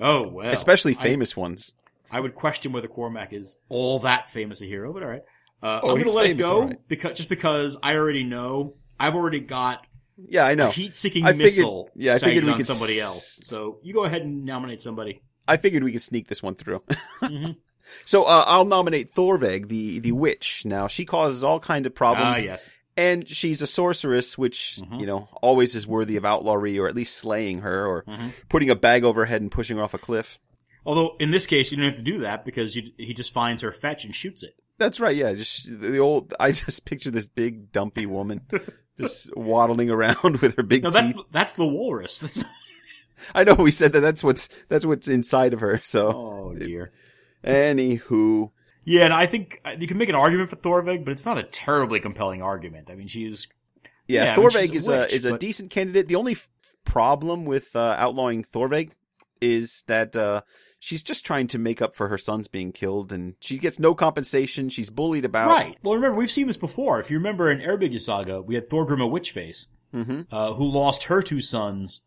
[0.00, 1.74] Oh well, especially I- famous ones.
[2.10, 5.22] I would question whether Cormac is all that famous a hero, but all right.
[5.62, 6.88] Uh, Oh, I'm going to let famous, it go right.
[6.88, 9.86] because just because I already know I've already got
[10.28, 10.70] Yeah, I know.
[10.70, 13.40] heat-seeking I figured- missile yeah, I figured we could somebody s- else.
[13.44, 15.22] So you go ahead and nominate somebody.
[15.48, 16.82] I figured we could sneak this one through.
[17.22, 17.56] Mhm.
[18.06, 20.64] So uh, I'll nominate Thorveig, the the witch.
[20.64, 22.72] Now she causes all kind of Ah, problems, yes.
[22.96, 25.00] and she's a sorceress, which Mhm.
[25.00, 28.32] you know always is worthy of outlawry or at least slaying her or Mhm.
[28.48, 30.38] putting a bag over her head and pushing her off a cliff.
[30.86, 33.62] Although in this case, you don't have to do that because you, he just finds
[33.62, 34.54] her fetch and shoots it.
[34.82, 35.14] That's right.
[35.16, 36.34] Yeah, just the old.
[36.40, 38.40] I just picture this big dumpy woman
[38.98, 41.14] just waddling around with her big No, teeth.
[41.14, 42.18] that's that's the walrus.
[42.18, 42.44] That's,
[43.34, 44.00] I know we said that.
[44.00, 45.80] That's what's that's what's inside of her.
[45.84, 46.92] So, oh dear.
[47.44, 48.50] anywho,
[48.84, 51.38] Yeah, and I think uh, you can make an argument for Thorveig, but it's not
[51.38, 52.90] a terribly compelling argument.
[52.90, 53.48] I mean, she's
[54.08, 56.08] yeah, Yeah, I mean, Thorveig a is a witch, is a decent candidate.
[56.08, 56.48] The only f-
[56.84, 58.90] problem with uh, outlawing Thorveig
[59.40, 60.42] is that uh,
[60.84, 63.94] she's just trying to make up for her sons being killed, and she gets no
[63.94, 64.68] compensation.
[64.68, 65.48] She's bullied about.
[65.48, 65.78] right.
[65.82, 66.98] Well, remember we've seen this before.
[66.98, 71.04] If you remember in Eyrbyggja Saga, we had Thorgrim a Witchface, hmm uh, who lost
[71.04, 72.00] her two sons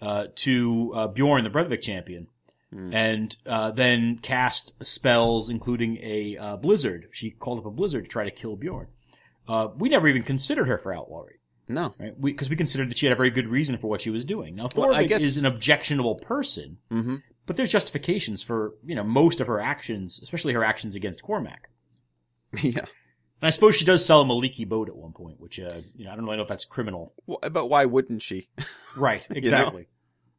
[0.00, 2.28] uh, to uh, Bjorn, the Breidavik champion,
[2.72, 2.94] Hmm.
[2.94, 7.08] and uh, then cast spells, including a uh, blizzard.
[7.10, 8.86] She called up a blizzard to try to kill Bjorn.
[9.48, 11.94] Uh, we never even considered her for outlawry, No.
[11.98, 12.14] right?
[12.20, 14.54] Because we, considered that she had a very good reason for what she was doing.
[14.54, 17.16] Now, Well, I guess- is an objectionable person, hmm
[17.50, 21.68] but there's justifications for you know most of her actions, especially her actions against Cormac.
[22.62, 22.78] yeah.
[23.42, 25.80] And I suppose she does sell him a leaky boat at one point, which uh,
[25.96, 27.12] you know I don't really know if that's criminal.
[27.28, 28.48] Wh- But why wouldn't she?
[28.96, 29.88] Right, exactly.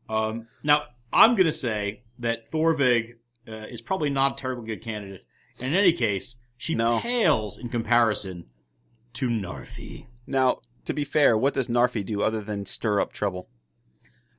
[0.07, 5.25] Um, now I'm gonna say that Thorveig uh, is probably not a terribly good candidate.
[5.59, 6.99] And in any case, she No.
[7.01, 8.45] pales in comparison
[9.15, 10.05] to Narfi.
[10.25, 13.49] Now, to be fair, what does Narfi do other than stir up trouble?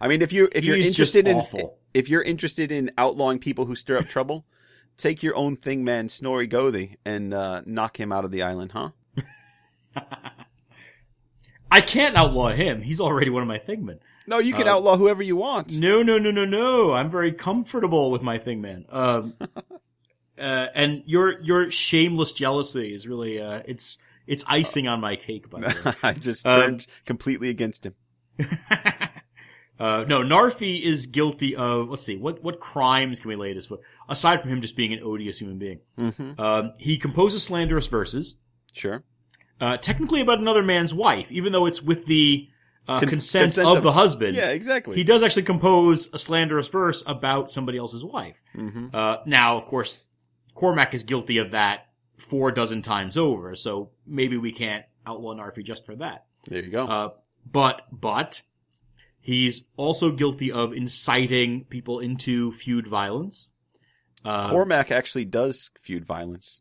[0.03, 1.79] I mean, if you if you're He's interested in awful.
[1.95, 4.45] if you're interested in outlawing people who stir up trouble,
[4.97, 8.73] take your own thing man Snorri Gothi and uh, knock him out of the island,
[8.73, 8.91] huh?
[11.71, 12.83] I can't outlaw him.
[12.83, 14.01] He's already one of my thingmen.
[14.27, 15.73] No, you can Uh, outlaw whoever you want.
[15.73, 16.93] No, no, no, no, no.
[16.93, 18.85] I'm very comfortable with my thingman.
[18.93, 19.35] Um,
[20.39, 25.49] uh, and your your shameless jealousy is really uh, it's it's icing on my cake.
[25.49, 25.95] By the way.
[26.03, 27.95] I just Uh, turned completely against him.
[29.85, 33.57] Uh, no, Narfi is guilty of let's see what what crimes can we lay at
[33.57, 35.81] his foot aside from him just being an odious human being.
[35.97, 38.39] hmm Um, he composes slanderous verses,
[38.73, 39.03] Sure.
[39.61, 42.49] uh, technically about another man's wife, even though it's with the
[42.89, 44.35] uh, Con- consent, consent of, of- the husband.
[44.37, 44.97] Yeah, exactly.
[44.97, 48.43] He does actually compose a slanderous verse about somebody else's wife.
[48.55, 50.03] hmm Uh, now, of course,
[50.55, 51.87] Cormac is guilty of that
[52.19, 56.27] four dozen times over, so maybe we can't outlaw Narfi just for that.
[56.49, 56.85] There you go.
[56.87, 57.09] Uh,
[57.51, 58.43] but but
[59.23, 63.53] he's also guilty of inciting people into feud violence.
[64.25, 66.61] Uh, Cormac actually does feud violence.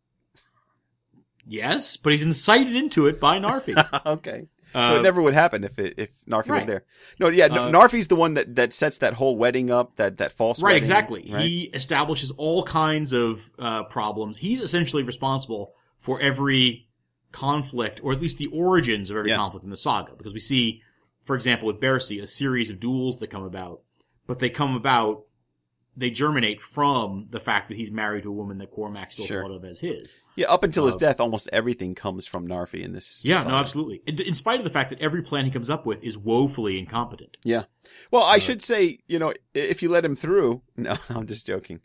[1.45, 3.75] yes, but he's incited into it by Narfi.
[4.05, 4.47] okay.
[4.73, 6.57] so Uh, it never would happen if it, if Narfi right.
[6.61, 6.85] was there.
[7.19, 10.31] No, yeah, Uh, Narfi's the one that, that sets that whole wedding up, that, that
[10.31, 11.29] false Right, wedding, exactly.
[11.31, 11.43] right?
[11.43, 14.37] He establishes all kinds of uh, problems.
[14.37, 16.87] He's essentially responsible for every
[17.31, 19.37] conflict, or at least the origins of every Yeah.
[19.37, 20.13] conflict in the saga.
[20.17, 20.81] Because we see,
[21.23, 23.81] for example, with Bersi, a series of duels that come about,
[24.27, 25.25] but they come about,
[25.97, 29.41] they germinate from the fact that he's married to a woman that Cormac still Sure.
[29.43, 30.17] thought of as his.
[30.37, 33.25] yeah, up until his uh, death, almost everything comes from Narfi in this.
[33.25, 33.49] Yeah, saga.
[33.49, 34.01] no, absolutely.
[34.07, 36.79] In, in spite of the fact that every plan he comes up with is woefully
[36.79, 37.35] incompetent.
[37.43, 37.63] Yeah.
[38.09, 41.81] Well, I should say, you know, if you let him through, no, I'm just joking.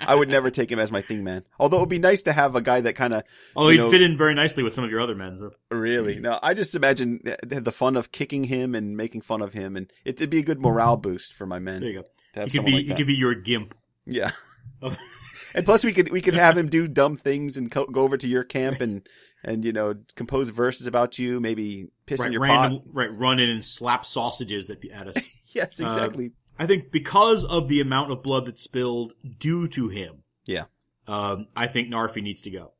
[0.00, 1.44] I would never take him as my thing man.
[1.58, 3.22] Although it would be nice to have a guy that kind of
[3.56, 5.38] Although You he'd know- fit in very nicely with some of your other men.
[5.38, 5.52] So.
[5.70, 6.18] really.
[6.20, 9.76] No, I just imagine the the fun of kicking him and making fun of him,
[9.76, 11.80] and it'd be a good morale boost for my men.
[11.80, 12.06] There you go.
[12.34, 13.74] To have He could be like he could be your gimp.
[14.06, 14.30] Yeah.
[15.52, 18.16] And plus, we could we could have him do dumb things and co- go over
[18.16, 19.06] to your camp and
[19.42, 22.88] and you know compose verses about you, maybe piss in your random, pot.
[22.92, 25.28] right, run in and slap sausages at, at us.
[25.52, 26.30] Yes, exactly.
[26.60, 30.66] I think because of the amount of blood that's spilled due to him, yeah.
[31.08, 32.74] um, I think Narfi needs to go.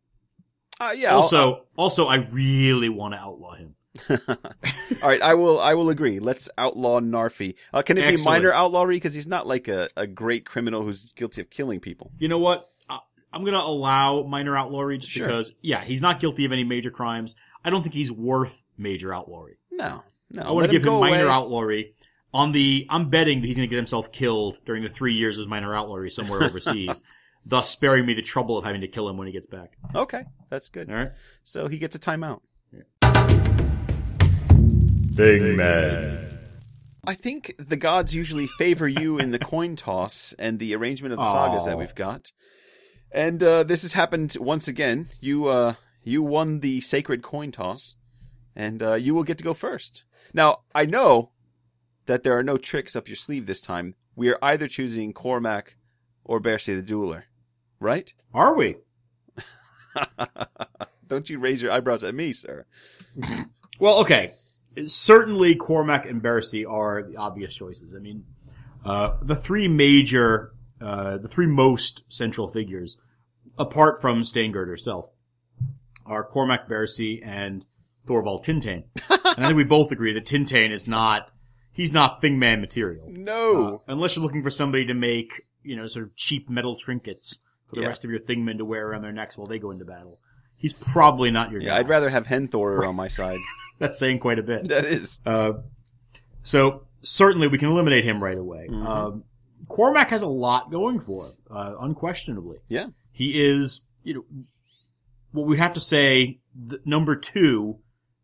[0.79, 1.11] Uh, yeah.
[1.11, 3.75] I'll- also, also, I really want to outlaw him.
[4.11, 5.59] All right, I will.
[5.61, 6.19] I will agree.
[6.21, 7.55] Let's outlaw Narfi.
[7.73, 8.97] Uh, can it be minor outlawry?
[8.97, 12.13] Because he's not like a, a great criminal who's guilty of killing people.
[12.19, 12.71] You know what?
[12.89, 13.01] I,
[13.33, 15.27] I'm going to allow minor outlawry just Sure.
[15.27, 17.35] because, yeah, he's not guilty of any major crimes.
[17.65, 19.59] I don't think he's worth major outlawry.
[19.73, 20.43] No, no.
[20.43, 21.33] I want to give him go minor away.
[21.33, 21.95] outlawry.
[22.33, 25.37] On the, I'm betting that he's going to get himself killed during the three years
[25.39, 27.03] of minor outlawry somewhere overseas,
[27.45, 29.77] thus sparing me the trouble of having to kill him when he gets back.
[29.97, 30.89] Okay, that's good.
[30.89, 31.11] All right.
[31.43, 32.41] So he gets a timeout.
[35.15, 36.39] Thing Man.
[37.05, 41.19] I think the gods usually favor you in the coin toss and the arrangement of
[41.19, 42.31] the sagas that we've got.
[43.11, 45.09] And uh, this has happened once again.
[45.21, 47.97] You uh, you won the sacred coin toss,
[48.55, 50.05] and uh, you will get to go first.
[50.33, 51.33] Now I know
[52.07, 53.97] that there are no tricks up your sleeve this time.
[54.15, 55.77] We are either choosing Cormac
[56.25, 57.25] or Bersi the Dueler,
[57.81, 58.13] right?
[58.33, 58.77] Are we?
[61.09, 62.67] Don't you raise your eyebrows at me, sir?
[63.81, 64.35] Well, okay.
[64.87, 67.95] Certainly, Cormac and Bersi are the obvious choices.
[67.95, 68.25] I mean,
[68.85, 73.01] uh, the three major, uh, the three most central figures,
[73.59, 75.11] apart from Steingerd herself,
[76.07, 77.67] are Cormac Bersi and
[78.07, 78.85] Thorvald Tintain.
[79.11, 81.31] and I think we both agree that Tintain is not,
[81.73, 83.09] he's not Thingman material.
[83.11, 83.83] No.
[83.87, 87.45] Uh, unless you're looking for somebody to make, you know, sort of cheap metal trinkets
[87.69, 87.89] for the Yeah.
[87.89, 90.21] rest of your Thingmen to wear around their necks while they go into battle.
[90.61, 91.79] He's probably not your yeah, guy.
[91.79, 93.39] I'd rather have Henthor on my side.
[93.79, 94.69] That's saying quite a bit.
[94.69, 95.23] That is.
[95.25, 95.55] Uh,
[96.43, 98.69] so certainly we can eliminate him right away.
[98.71, 98.87] Mhm.
[98.87, 99.25] Um,
[99.69, 102.59] Cormac has a lot going for him, uh, unquestionably.
[102.69, 102.89] Yeah.
[103.11, 104.25] He is, you know,
[105.33, 107.79] what we have to say, the, number two,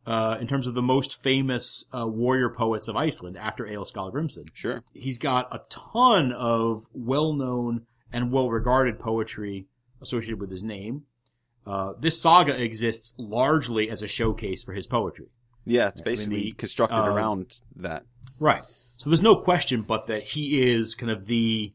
[0.07, 4.49] uh, in terms of the most famous, uh, warrior poets of Iceland after Skallagrimsson.
[4.53, 4.83] Sure.
[4.93, 9.69] He's got a ton of well-known and well-regarded poetry
[10.03, 11.05] associated with his name.
[11.67, 15.27] Uh, this saga exists largely as a showcase for his poetry.
[15.65, 18.05] Yeah, it's I mean, basically the, constructed uh, around that.
[18.39, 18.63] Right.
[18.99, 21.73] So there's no question but that he is kind of the,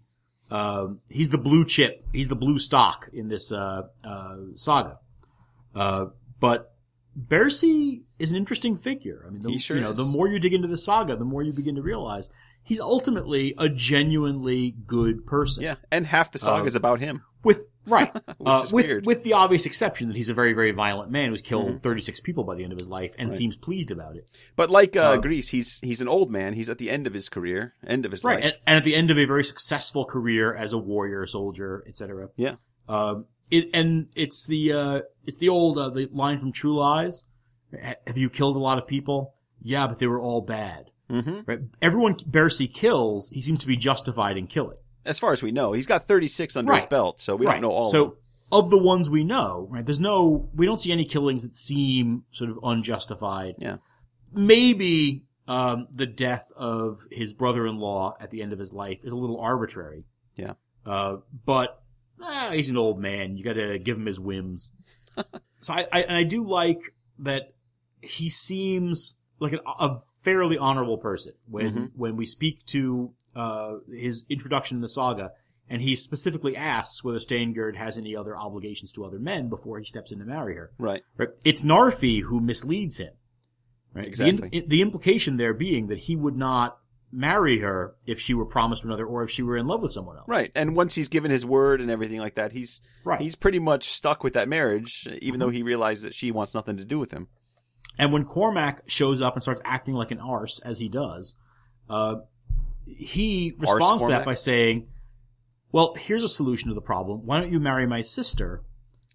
[0.50, 5.00] um, he's the blue chip, he's the blue stock in this, uh, uh, saga.
[5.76, 6.06] Uh,
[6.40, 6.74] but
[7.18, 9.26] Bersi is an interesting figure.
[9.28, 9.98] I mean, the, He sure you know, is.
[9.98, 12.30] the more you dig into the saga, the more you begin to realize
[12.64, 15.64] he's ultimately a genuinely good person.
[15.64, 17.24] Yeah, and half the song Uh, is about him.
[17.44, 18.14] With, right.
[18.38, 19.06] Which uh, is with, weird.
[19.06, 21.82] with the obvious exception that he's a very, very violent man who's killed Mhm.
[21.82, 23.38] 36 people by the end of his life and Right.
[23.38, 24.30] seems pleased about it.
[24.56, 26.54] But like uh, uh, Gris, he's he's an old man.
[26.54, 28.44] He's at the end of his career, end of his right life.
[28.44, 32.30] and, and at the end of a very successful career as a warrior soldier etc
[32.38, 32.56] Yeah.
[32.88, 37.24] um it, and it's the uh it's the old uh, the line from true lies
[38.08, 41.60] have you killed a lot of people yeah but they were all bad hmm right
[41.82, 45.74] everyone Bersi kills he seems to be justified in killing As far as we know,
[45.74, 47.86] he's got 36 under his belt, so we right don't know all.
[47.92, 48.18] so of them.
[48.52, 52.24] of the ones we know right there's no we don't see any killings that seem
[52.32, 53.78] sort of unjustified Yeah.
[54.32, 59.18] maybe um the death of his brother-in-law at the end of his life is a
[59.18, 60.54] little arbitrary Yeah.
[60.86, 61.82] uh but
[62.24, 64.72] eh, he's an old man you gotta give him his whims
[65.62, 67.54] so I, I and i do like that
[68.02, 71.92] he seems like an, a fairly honorable person when Mhm.
[71.96, 75.32] when we speak to uh his introduction in the saga
[75.70, 79.86] and he specifically asks whether Steingerd has any other obligations to other men before he
[79.86, 80.72] steps in to marry her.
[80.78, 81.02] Right.
[81.18, 81.30] Right?
[81.46, 83.14] It's Narfi who misleads him.
[83.94, 84.06] Right?
[84.06, 84.50] Exactly.
[84.50, 86.78] The, in- the implication there being that he would not
[87.14, 89.92] marry her if she were promised to another or if she were in love with
[89.94, 90.28] someone else.
[90.28, 90.52] Right.
[90.56, 93.16] And once he's given his word and everything like that, he's Right.
[93.16, 93.24] Mm-hmm.
[93.24, 96.78] he's pretty much stuck with that marriage, even though he realizes that she wants nothing
[96.78, 97.28] to do with him.
[97.98, 101.36] And when Cormac shows up and starts acting like an arse, as he does,
[101.90, 102.16] uh,
[102.86, 104.88] he responds to that by saying,
[105.72, 107.26] "Well, here's a solution to the problem.
[107.26, 108.64] Why don't you marry my sister?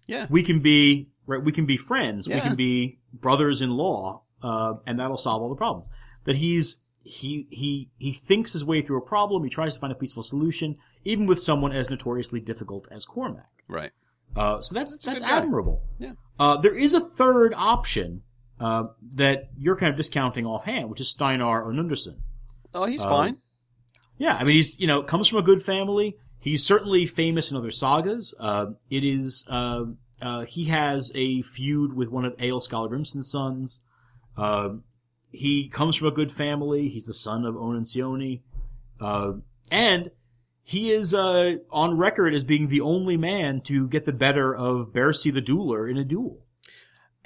[0.07, 0.27] Yeah.
[0.29, 1.43] We can be right.
[1.43, 2.27] We can be friends.
[2.27, 5.89] We can be brothers-in-law, uh, and that'll solve all the problems."
[6.25, 9.43] That he's he he he thinks his way through a problem.
[9.43, 13.49] He tries to find a peaceful solution, even with someone as notoriously difficult as Cormac.
[13.67, 13.91] Right.
[14.35, 15.37] Uh, so that's a that's, good guy.
[15.37, 15.83] admirable.
[15.99, 16.13] Yeah.
[16.39, 18.23] Uh, there is a third option
[18.59, 22.19] uh, that you're kind of discounting offhand, which is Steinar Onundarson.
[22.73, 23.37] Oh, he's Um, fine.
[24.17, 26.17] Yeah, I mean he's you know comes from a good family.
[26.39, 28.33] He's certainly famous in other sagas.
[28.39, 29.85] Uh, it is uh,
[30.21, 33.81] uh, he has a feud with one of Egil Skallagrimsson's sons.
[34.35, 34.75] Uh,
[35.31, 36.89] he comes from a good family.
[36.89, 38.41] He's the son of Onund Sjoni.
[38.99, 39.33] Uh,
[39.69, 40.09] and
[40.63, 44.93] he is uh, on record as being the only man to get the better of
[44.93, 46.41] Bersi the Dueler in a duel.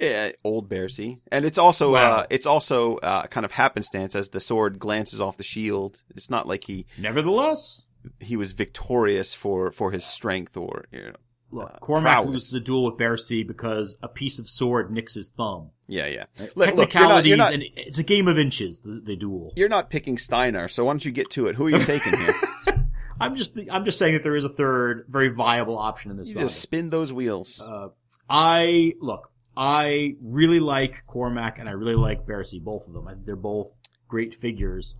[0.02, 1.20] Yeah, old Bersi.
[1.30, 2.16] And it's also Wow.
[2.18, 6.02] uh it's also uh kind of happenstance as the sword glances off the shield.
[6.16, 7.88] It's not like he Nevertheless,
[8.20, 11.12] he was victorious for for his strength or you know.
[11.52, 12.30] look, Uh, Cormac prowess.
[12.32, 15.70] loses a duel with Bersi because a piece of sword nicks his thumb.
[15.86, 16.24] Yeah, yeah.
[16.56, 16.76] Look, look, you're not,
[17.24, 18.80] Technicalities, you're not, and it's a game of inches.
[18.80, 19.52] The, the duel.
[19.56, 21.56] you're not picking Steinar, so why don't you get to it?
[21.56, 22.34] Who are you taking here?
[23.20, 26.28] I'm just I'm just saying that there is a third very viable option in this
[26.28, 26.46] you saga.
[26.46, 27.60] just spin those wheels.
[27.60, 27.88] Uh,
[28.28, 29.30] I look.
[29.56, 33.06] I really like Cormac and I really like Bersi, both of them.
[33.06, 33.76] I think they're both
[34.08, 34.96] great figures.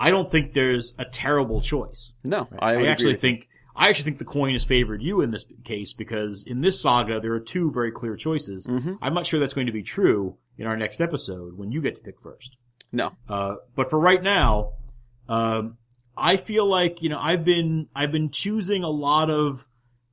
[0.00, 2.16] I don't think there's a terrible choice.
[2.24, 5.30] no, I, I, would actually think I actually think the coin has favored you in
[5.30, 8.66] this case because in this saga there are two very clear choices.
[8.66, 8.98] Mhm.
[9.00, 11.94] I'm not sure that's going to be true in our next episode when you get
[11.96, 12.56] to pick first.
[12.90, 13.12] No.
[13.28, 14.72] Uh, but for right now,
[15.28, 15.78] um,
[16.16, 19.68] I feel like you know I've been I've been choosing a lot of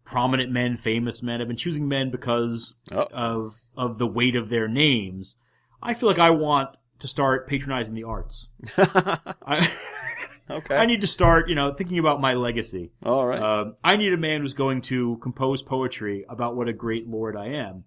[0.06, 1.42] prominent men, famous men.
[1.42, 3.08] I've been choosing men because Oh.
[3.12, 5.40] of of the weight of their names.
[5.82, 8.54] I feel like I want to start patronizing the arts.
[8.78, 9.72] I
[10.50, 10.76] okay.
[10.76, 12.92] I need to start you know thinking about my legacy.
[13.04, 13.42] All right.
[13.42, 17.38] Um, I need a man who's going to compose poetry about what a great lord
[17.38, 17.86] I am.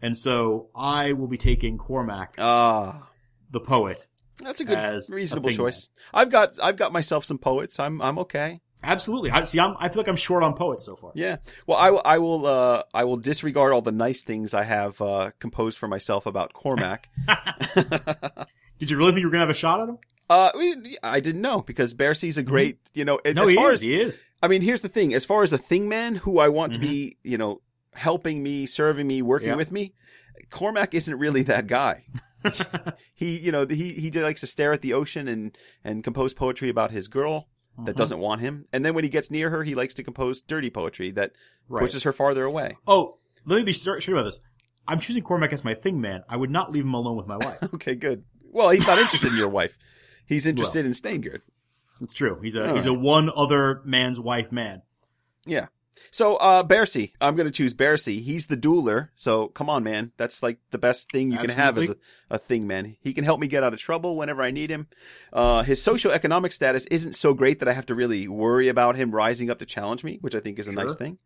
[0.00, 3.08] And so I will be taking Cormac, Ah,
[3.50, 4.06] the poet.
[4.38, 5.90] that's a good, as a reasonable thing choice.
[6.12, 7.78] I've got, I've got myself some poets.
[7.78, 8.60] I'm, I'm okay.
[8.84, 9.30] Absolutely.
[9.30, 9.58] I see.
[9.60, 11.12] I'm, I feel like I'm short on poets so far.
[11.14, 11.36] Yeah.
[11.66, 15.00] Well, I, will- I will, uh, I will disregard all the nice things I have
[15.00, 17.08] uh, composed for myself about Cormac.
[18.78, 19.98] Did you really think you were gonna have a shot at him?
[20.30, 20.50] uh,
[21.02, 23.34] I didn't know because Bersi's a great, you know, Mm-hmm.
[23.36, 23.80] No, as he far is.
[23.80, 24.24] as He is.
[24.42, 26.78] I mean, here's the thing: as far as a thing man who I want to
[26.78, 27.60] be, you know,
[27.94, 29.54] helping me, serving me, working Yeah.
[29.56, 29.94] with me,
[30.50, 32.04] Cormac isn't really that guy.
[33.14, 36.68] he, you know, he he likes to stare at the ocean and and compose poetry
[36.68, 37.48] about his girl
[37.84, 37.98] that Mhm.
[37.98, 40.70] doesn't want him, and then when he gets near her, he likes to compose dirty
[40.70, 41.32] poetry that
[41.68, 41.80] Right.
[41.80, 42.76] pushes her farther away.
[42.86, 44.40] Oh, let me be straight about this.
[44.86, 46.22] I'm choosing Cormac as my thing man.
[46.28, 47.58] I would not leave him alone with my wife.
[47.74, 48.24] Okay, good.
[48.50, 49.76] Well, he's not interested in your wife.
[50.26, 51.40] He's interested in Steingerd.
[52.00, 52.38] It's true.
[52.42, 54.82] He's a All he's a one other man's wife man.
[55.46, 55.66] Yeah.
[56.10, 58.22] So, uh, Bersi, I'm going to choose Bersi.
[58.22, 59.08] He's the dueler.
[59.16, 60.12] So, come on, man.
[60.16, 61.96] That's like the best thing you can have as a,
[62.30, 62.96] a thing, man.
[63.00, 64.86] He can help me get out of trouble whenever I need him.
[65.32, 69.12] Uh, his socioeconomic status isn't so great that I have to really worry about him
[69.12, 71.18] rising up to challenge me, which I think is a nice thing.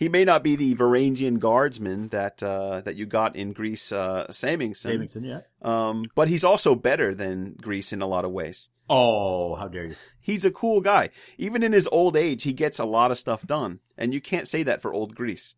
[0.00, 4.26] He may not be the Varangian guardsman that, uh, that you got in Gris, uh,
[4.30, 4.96] Saemingsson.
[4.96, 5.40] Saemingsson, yeah.
[5.60, 8.70] Um, but he's also better than Gris in a lot of ways.
[8.88, 9.96] Oh, how dare you!
[10.18, 11.10] He's a cool guy.
[11.36, 13.80] Even in his old age, he gets a lot of stuff done.
[13.98, 15.54] And you can't say that for old Gris.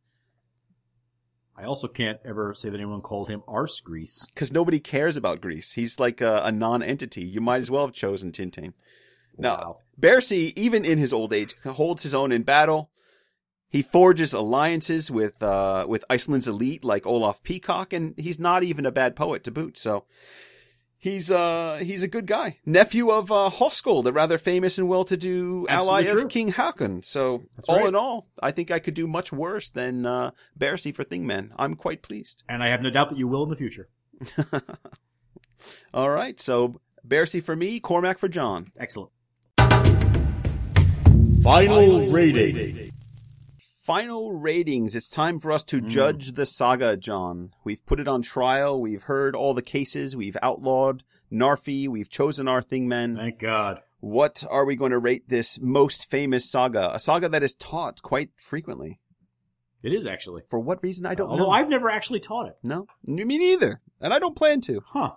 [1.57, 5.41] I also can't ever say that anyone called him arse Gris Because nobody cares about
[5.41, 5.75] Gris.
[5.75, 7.23] He's like a, a non-entity.
[7.25, 8.73] You might as well have chosen Tintin.
[9.39, 9.77] Now, Wow.
[10.01, 12.91] Bersi, even in his old age, holds his own in battle.
[13.73, 18.85] He forges alliances with uh, with Iceland's elite like Olaf Peacock, and he's not even
[18.85, 19.79] a bad poet to boot.
[19.79, 20.05] So
[20.99, 25.67] he's uh he's a good guy, nephew of uh, Hoskuld, a rather famous and well-to-do
[25.71, 26.29] ally Absolutely of.
[26.29, 27.03] King Haakon.
[27.03, 27.89] So That's all right.
[27.89, 31.49] in all, I think I could do much worse than uh, Bersi for Thingmen.
[31.57, 32.43] I'm quite pleased.
[32.51, 33.89] And I have no doubt that you will in the future.
[35.95, 38.73] All right, so Bersi for me, Cormac for John.
[38.77, 39.13] Excellent.
[41.43, 42.92] Final rating.
[43.93, 44.97] Final ratings.
[44.97, 45.87] It's time for us to Hmm.
[45.89, 47.53] judge the saga, John.
[47.63, 48.81] We've put it on trial.
[48.81, 50.17] We've heard all the cases.
[50.17, 51.89] We've outlawed Narfi.
[51.89, 53.19] We've chosen our Thingmen.
[53.19, 53.83] Thank God.
[54.01, 56.91] What are we going to rate this most famous saga?
[56.95, 58.99] A saga that is taught quite frequently.
[59.83, 60.41] It is actually.
[60.49, 61.05] For what reason?
[61.05, 61.51] I don't Although know.
[61.51, 62.57] I've never actually taught it.
[62.65, 63.83] No, me neither.
[64.01, 64.81] And I don't plan to.
[64.87, 65.17] Huh.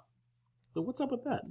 [0.74, 1.44] So what's up with that?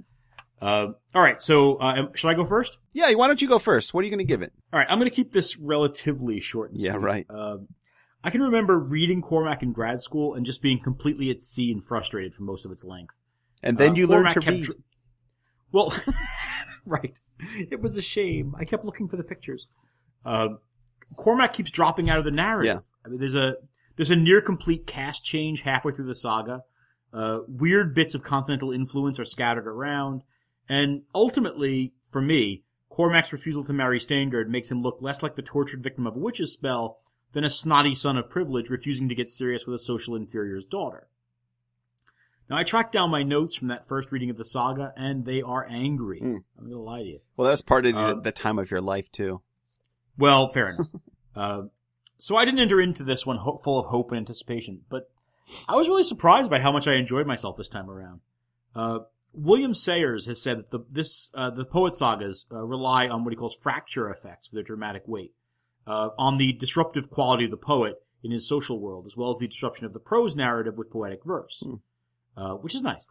[0.61, 1.41] Uh, all right.
[1.41, 2.79] So uh, should I go first?
[2.93, 3.93] Yeah, why don't you go first?
[3.93, 4.53] What are you going to give it?
[4.73, 4.87] All right.
[4.89, 6.71] I'm going to keep this relatively short.
[6.71, 7.25] And Yeah, right.
[7.29, 7.67] Um,
[8.23, 11.83] I can remember reading Cormac in grad school and just being completely at sea and
[11.83, 13.13] frustrated for most of its length.
[13.63, 14.63] And then Uh, you learn Cormac to read.
[14.63, 14.79] dr-
[15.71, 15.93] Well,
[16.85, 17.19] right.
[17.69, 18.55] It was a shame.
[18.57, 19.67] I kept looking for the pictures.
[20.23, 20.59] Um,
[21.17, 22.75] Cormac keeps dropping out of the narrative.
[22.75, 22.79] Yeah.
[23.05, 23.57] I mean, there's a
[23.95, 26.63] there's a near complete cast change halfway through the saga.
[27.13, 30.23] Uh, weird bits of continental influence are scattered around,
[30.69, 35.41] and ultimately, for me, Cormac's refusal to marry Steingerd makes him look less like the
[35.41, 36.99] tortured victim of a witch's spell
[37.33, 41.07] than a snotty son of privilege refusing to get serious with a social inferior's daughter.
[42.49, 45.41] Now, I tracked down my notes from that first reading of the saga, and they
[45.41, 46.21] are angry.
[46.21, 46.43] Mm.
[46.57, 47.19] I'm gonna lie to you.
[47.35, 49.41] Well, that's part of the, Uh, the time of your life too.
[50.17, 50.87] Well, fair enough.
[51.35, 51.63] uh,
[52.17, 55.09] so I didn't enter into this one ho- full of hope and anticipation, but
[55.67, 58.21] I was really surprised by how much I enjoyed myself this time around.
[58.75, 58.99] Uh,
[59.35, 63.31] William Sayers has said that the, this uh, the poet sagas uh, rely on what
[63.31, 65.33] he calls fracture effects for their dramatic weight,
[65.87, 69.37] uh, on the disruptive quality of the poet in his social world, as well as
[69.37, 71.63] the disruption of the prose narrative with poetic verse,
[72.35, 73.05] uh, which is nice.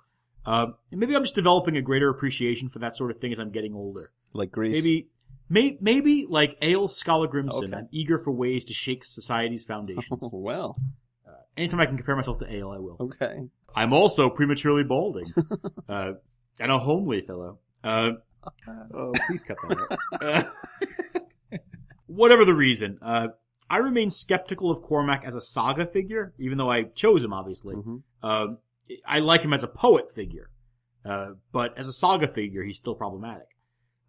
[0.46, 3.50] Uh, maybe I'm just developing a greater appreciation for that sort of thing as I'm
[3.50, 4.10] getting older.
[4.32, 4.72] Like Gris.
[4.72, 5.08] Maybe,
[5.48, 7.76] may, maybe like Egil Skallagrimsson, Okay.
[7.76, 10.22] I'm eager for ways to shake society's foundations.
[10.22, 10.76] Oh, well,
[11.56, 12.96] Anytime I can compare myself to Egil, I will.
[13.00, 13.48] okay.
[13.76, 15.26] I'm also prematurely balding,
[15.88, 16.12] uh,
[16.60, 17.58] and a homely fellow.
[17.82, 18.12] Uh,
[18.94, 19.78] oh, please cut that
[20.20, 20.48] out.
[21.52, 21.58] Uh,
[22.06, 23.28] whatever the reason, uh,
[23.68, 27.74] I remain skeptical of Cormac as a saga figure, even though I chose him, obviously.
[27.76, 28.02] Mhm.
[28.22, 28.58] Um,
[29.06, 30.50] I like him as a poet figure,
[31.04, 33.48] uh, but as a saga figure, he's still problematic.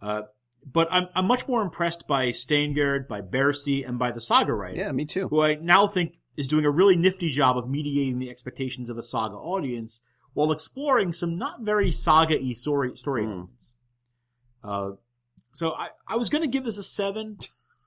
[0.01, 0.23] Uh,
[0.69, 4.77] but I'm, I'm much more impressed by Steingerd, by Bersi, and by the saga writer,
[4.77, 5.27] Yeah, me too.
[5.29, 8.97] who I now think is doing a really nifty job of mediating the expectations of
[8.97, 13.31] a saga audience while exploring some not very saga-y story, story Hmm.
[13.31, 13.75] elements.
[14.63, 14.91] Uh,
[15.53, 17.37] so I, I was gonna give this a seven,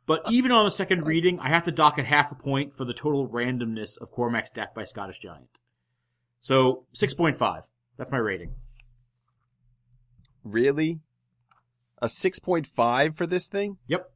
[0.06, 2.84] but even on a second reading, I have to dock at half a point for
[2.86, 5.58] the total randomness of Cormac's death by Scottish Giant.
[6.40, 7.64] So, 6.5.
[7.98, 8.54] That's my rating.
[10.44, 11.00] Really?
[12.00, 13.78] A 6.5 for this thing?
[13.88, 14.10] Yep.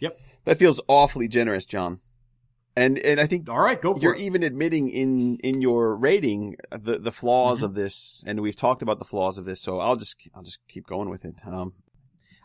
[0.00, 0.20] Yep.
[0.44, 2.00] That feels awfully generous, John.
[2.76, 4.20] And and I think Alright, go for you're it.
[4.22, 7.64] even admitting in in your rating the the flaws Mm-hmm.
[7.66, 10.58] of this and we've talked about the flaws of this so i'll just i'll just
[10.68, 11.74] keep going with it um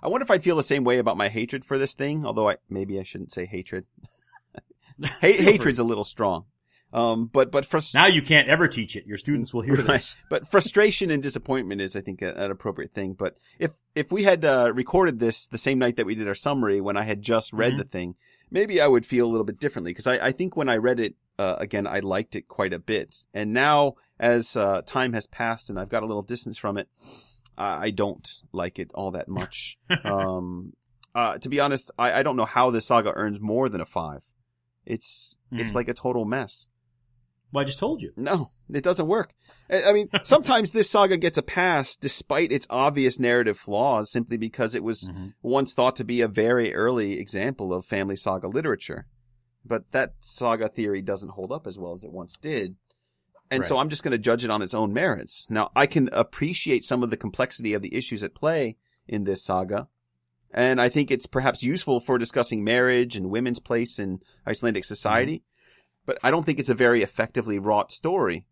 [0.04, 2.48] i wonder if i'd feel the same way about my hatred for this thing although
[2.48, 3.86] i maybe i shouldn't say hatred
[5.04, 5.34] ha- free.
[5.34, 6.46] hatred's a little strong
[6.92, 9.06] um but but frust- Now you can't ever teach it.
[9.06, 9.88] Your students will hear Right.
[9.88, 10.22] this.
[10.30, 14.24] but frustration and disappointment is i think a- an appropriate thing but if if we
[14.24, 17.22] had uh, recorded this the same night that we did our summary when i had
[17.22, 17.78] just read Mhm.
[17.78, 18.16] the thing
[18.50, 21.00] maybe i would feel a little bit differently because I, I think when i read
[21.00, 25.28] it uh, again i liked it quite a bit and now as uh, time has
[25.28, 26.88] passed and i've got a little distance from it
[27.58, 30.74] i, I don't like it all that much um
[31.16, 33.86] uh, to be honest I, I don't know how this saga earns more than a
[33.86, 34.24] five
[34.86, 35.76] it's it's Mhm.
[35.76, 36.68] like a total mess
[37.52, 38.12] Well, I just told you.
[38.16, 39.34] no, it doesn't work.
[39.70, 44.76] I mean, sometimes this saga gets a pass despite its obvious narrative flaws simply because
[44.76, 45.34] it was Mhm.
[45.42, 49.08] once thought to be a very early example of family saga literature.
[49.66, 52.76] But that saga theory doesn't hold up as well as it once did.
[53.52, 55.48] And so I'm just going to judge it on its own merits.
[55.50, 58.78] Now, I can appreciate some of the complexity of the issues at play
[59.08, 59.88] in this saga.
[60.52, 65.44] And I think it's perhaps useful for discussing marriage and women's place in Icelandic society.
[66.10, 68.44] But I don't think it's a very effectively wrought story.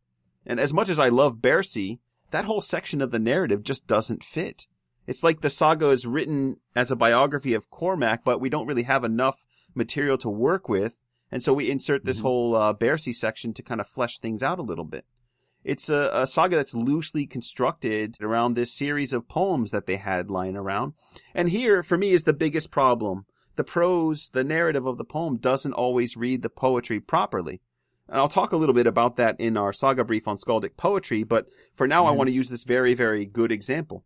[0.45, 1.97] And as much as I love Bersi,
[2.29, 4.67] that whole section of the narrative just doesn't fit.
[5.07, 8.83] It's like the saga is written as a biography of Cormac, but we don't really
[8.83, 9.43] have enough
[9.73, 11.01] material to work with.
[11.31, 12.21] And so we insert this Mhm.
[12.21, 15.07] whole uh, Bersi section to kind of flesh things out a little bit.
[15.63, 20.29] It's a, a saga that's loosely constructed around this series of poems that they had
[20.29, 20.93] lying around.
[21.33, 23.25] And here, for me, is the biggest problem.
[23.57, 27.59] The prose, the narrative of the poem doesn't always read the poetry properly.
[28.07, 31.23] And I'll talk a little bit about that in our saga brief on skaldic poetry,
[31.23, 32.17] but for now I Mhm.
[32.17, 34.05] want to use this very, very good example.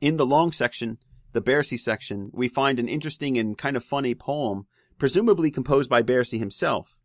[0.00, 0.98] In the long section,
[1.32, 4.66] the Bersi section, we find an interesting and kind of funny poem,
[4.98, 7.00] presumably composed by Bersi himself.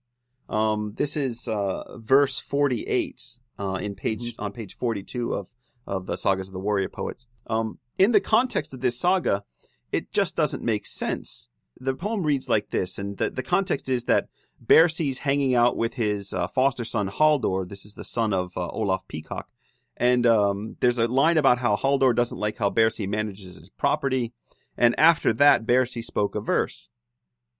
[0.47, 5.49] Um, this is uh, verse 48 uh, in page on page 42 of
[5.87, 7.27] of the sagas of the warrior poets.
[7.47, 9.43] Um, in the context of this saga,
[9.91, 11.47] it just doesn't make sense.
[11.77, 14.27] The poem reads like this, and the, the context is that
[14.63, 17.67] Bersi's hanging out with his uh, foster son Haldor.
[17.67, 19.49] This is the son of uh, Olaf Peacock.
[19.97, 24.33] And um, there's a line about how Haldor doesn't like how Bersi manages his property.
[24.77, 26.89] And after that, Bersi spoke a verse.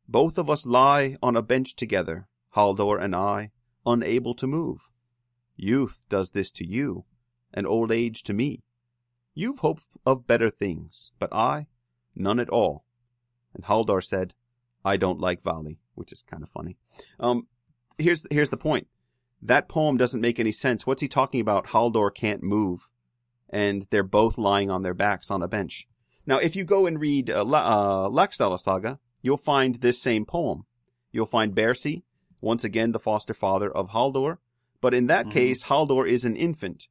[0.07, 3.51] Both of us lie on a bench together, Haldor and I,
[3.85, 4.91] unable to move.
[5.55, 7.05] Youth does this to you,
[7.53, 8.63] and old age to me.
[9.33, 11.67] You've hope of better things, but I,
[12.15, 12.84] none at all.
[13.56, 14.34] And Haldor said,
[14.84, 16.77] I don't like Vali, which is kind of funny.
[17.19, 17.48] Um,
[17.98, 18.88] here's, here's the point.
[19.41, 20.86] That poem doesn't make any sense.
[20.86, 21.68] What's he talking about?
[21.68, 22.90] Haldor can't move,
[23.49, 25.88] and they're both lying on their backs on a bench.
[26.27, 30.26] Now, if you go and read uh, La- uh, Laxdaela Saga, you'll find this same
[30.26, 30.65] poem.
[31.11, 32.03] You'll find Bersi,
[32.41, 34.38] once again the foster father of Haldor,
[34.82, 35.32] but in that Mhm.
[35.32, 36.88] case, Haldor is an infant.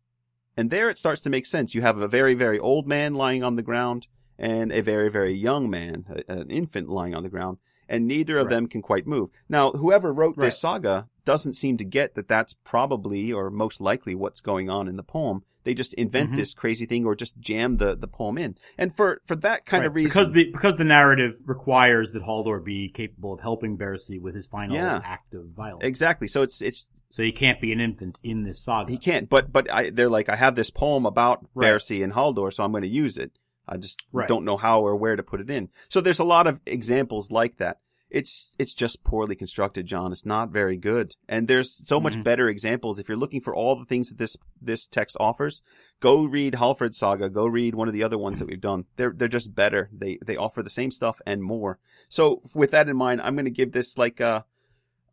[0.57, 1.75] And there it starts to make sense.
[1.75, 4.07] You have a very, very old man lying on the ground
[4.39, 7.59] and a very, very young man, a- an infant lying on the ground,
[7.89, 8.51] and neither of Right.
[8.55, 9.31] them can quite move.
[9.49, 10.47] Now, whoever wrote Right.
[10.47, 14.89] this saga doesn't seem to get that that's probably or most likely what's going on
[14.89, 15.43] in the poem.
[15.65, 16.37] They just invent Mhm.
[16.37, 18.57] this crazy thing or just jam the, the poem in.
[18.77, 20.09] And for, for that kind of reason.
[20.11, 24.47] because the because the narrative requires that Haldor be capable of helping Bersi with his
[24.47, 25.01] final Yeah.
[25.03, 25.85] act of violence.
[25.87, 26.29] exactly.
[26.29, 28.91] So it's, it's, So he can't be an infant in this saga.
[28.91, 31.69] he can't, but, but I, they're like, I have this poem about Right.
[31.73, 33.33] Bersi and Haldor, so I'm going to use it.
[33.69, 34.29] I just Right.
[34.29, 35.71] don't know how or where to put it in.
[35.89, 37.79] So there's a lot of examples like that.
[38.11, 40.13] It's it's just poorly constructed, John.
[40.13, 41.17] It's not very good.
[41.29, 42.23] And there's so much Mhm.
[42.23, 43.01] better examples.
[43.01, 45.63] If you're looking for all the things that this this text offers,
[45.99, 47.29] go read Hallfred Saga.
[47.29, 48.85] Go read one of the other ones that we've done.
[48.97, 49.91] They're they're just better.
[49.93, 51.81] They they offer the same stuff and more.
[52.09, 54.45] So with that in mind, I'm going to give this like a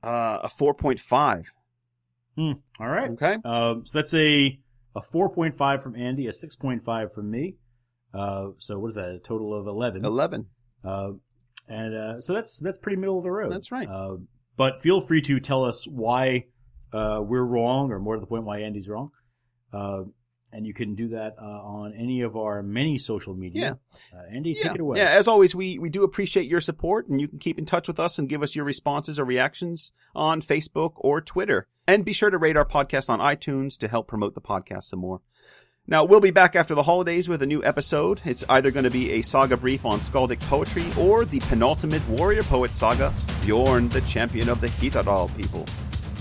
[0.03, 1.48] uh, a 4.5.
[2.36, 2.52] Hmm.
[2.80, 3.10] All right.
[3.11, 3.38] Okay.
[3.44, 4.60] Um, so that's a
[4.95, 7.56] a four point five from Andy, a six point five from me.
[8.13, 9.11] Uh, so what is that?
[9.11, 10.05] A total of eleven.
[10.05, 10.47] 11.
[10.83, 11.11] Uh,
[11.67, 13.51] and uh, so that's that's pretty middle of the road.
[13.51, 13.88] That's right.
[13.88, 14.17] Uh,
[14.57, 16.45] but feel free to tell us why
[16.93, 19.11] uh, we're wrong, or more to the point, why Andy's wrong.
[19.73, 20.03] Uh,
[20.53, 23.79] and you can do that uh, on any of our many social media.
[24.13, 24.63] Uh, Andy, yeah.
[24.63, 24.97] take it away.
[24.97, 27.88] Yeah, as always, we, we do appreciate your support, and you can keep in touch
[27.88, 31.67] with us and give us your responses or reactions on Facebook or Twitter.
[31.88, 34.99] And be sure to rate our podcast on iTunes to help promote the podcast some
[34.99, 35.21] more.
[35.87, 38.21] Now, we'll be back after the holidays with a new episode.
[38.23, 42.43] It's either going to be a saga brief on Skaldic poetry or the penultimate warrior
[42.43, 45.65] poet saga, Bjorn, the champion of the Hitardal people.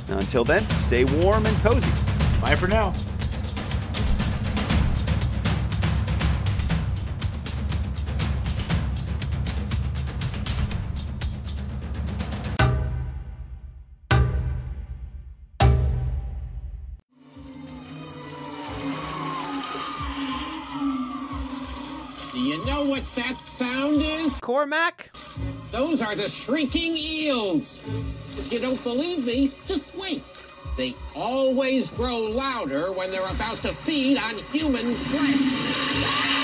[0.09, 1.93] Now, until then, stay warm and cozy.
[2.41, 2.95] Bye for now.
[23.31, 24.35] That sound is?
[24.41, 25.11] Cormac?
[25.71, 27.83] Those are the shrieking eels.
[28.37, 30.25] If you don't believe me, just wait.
[30.77, 36.40] They always grow louder when they're about to feed on human flesh.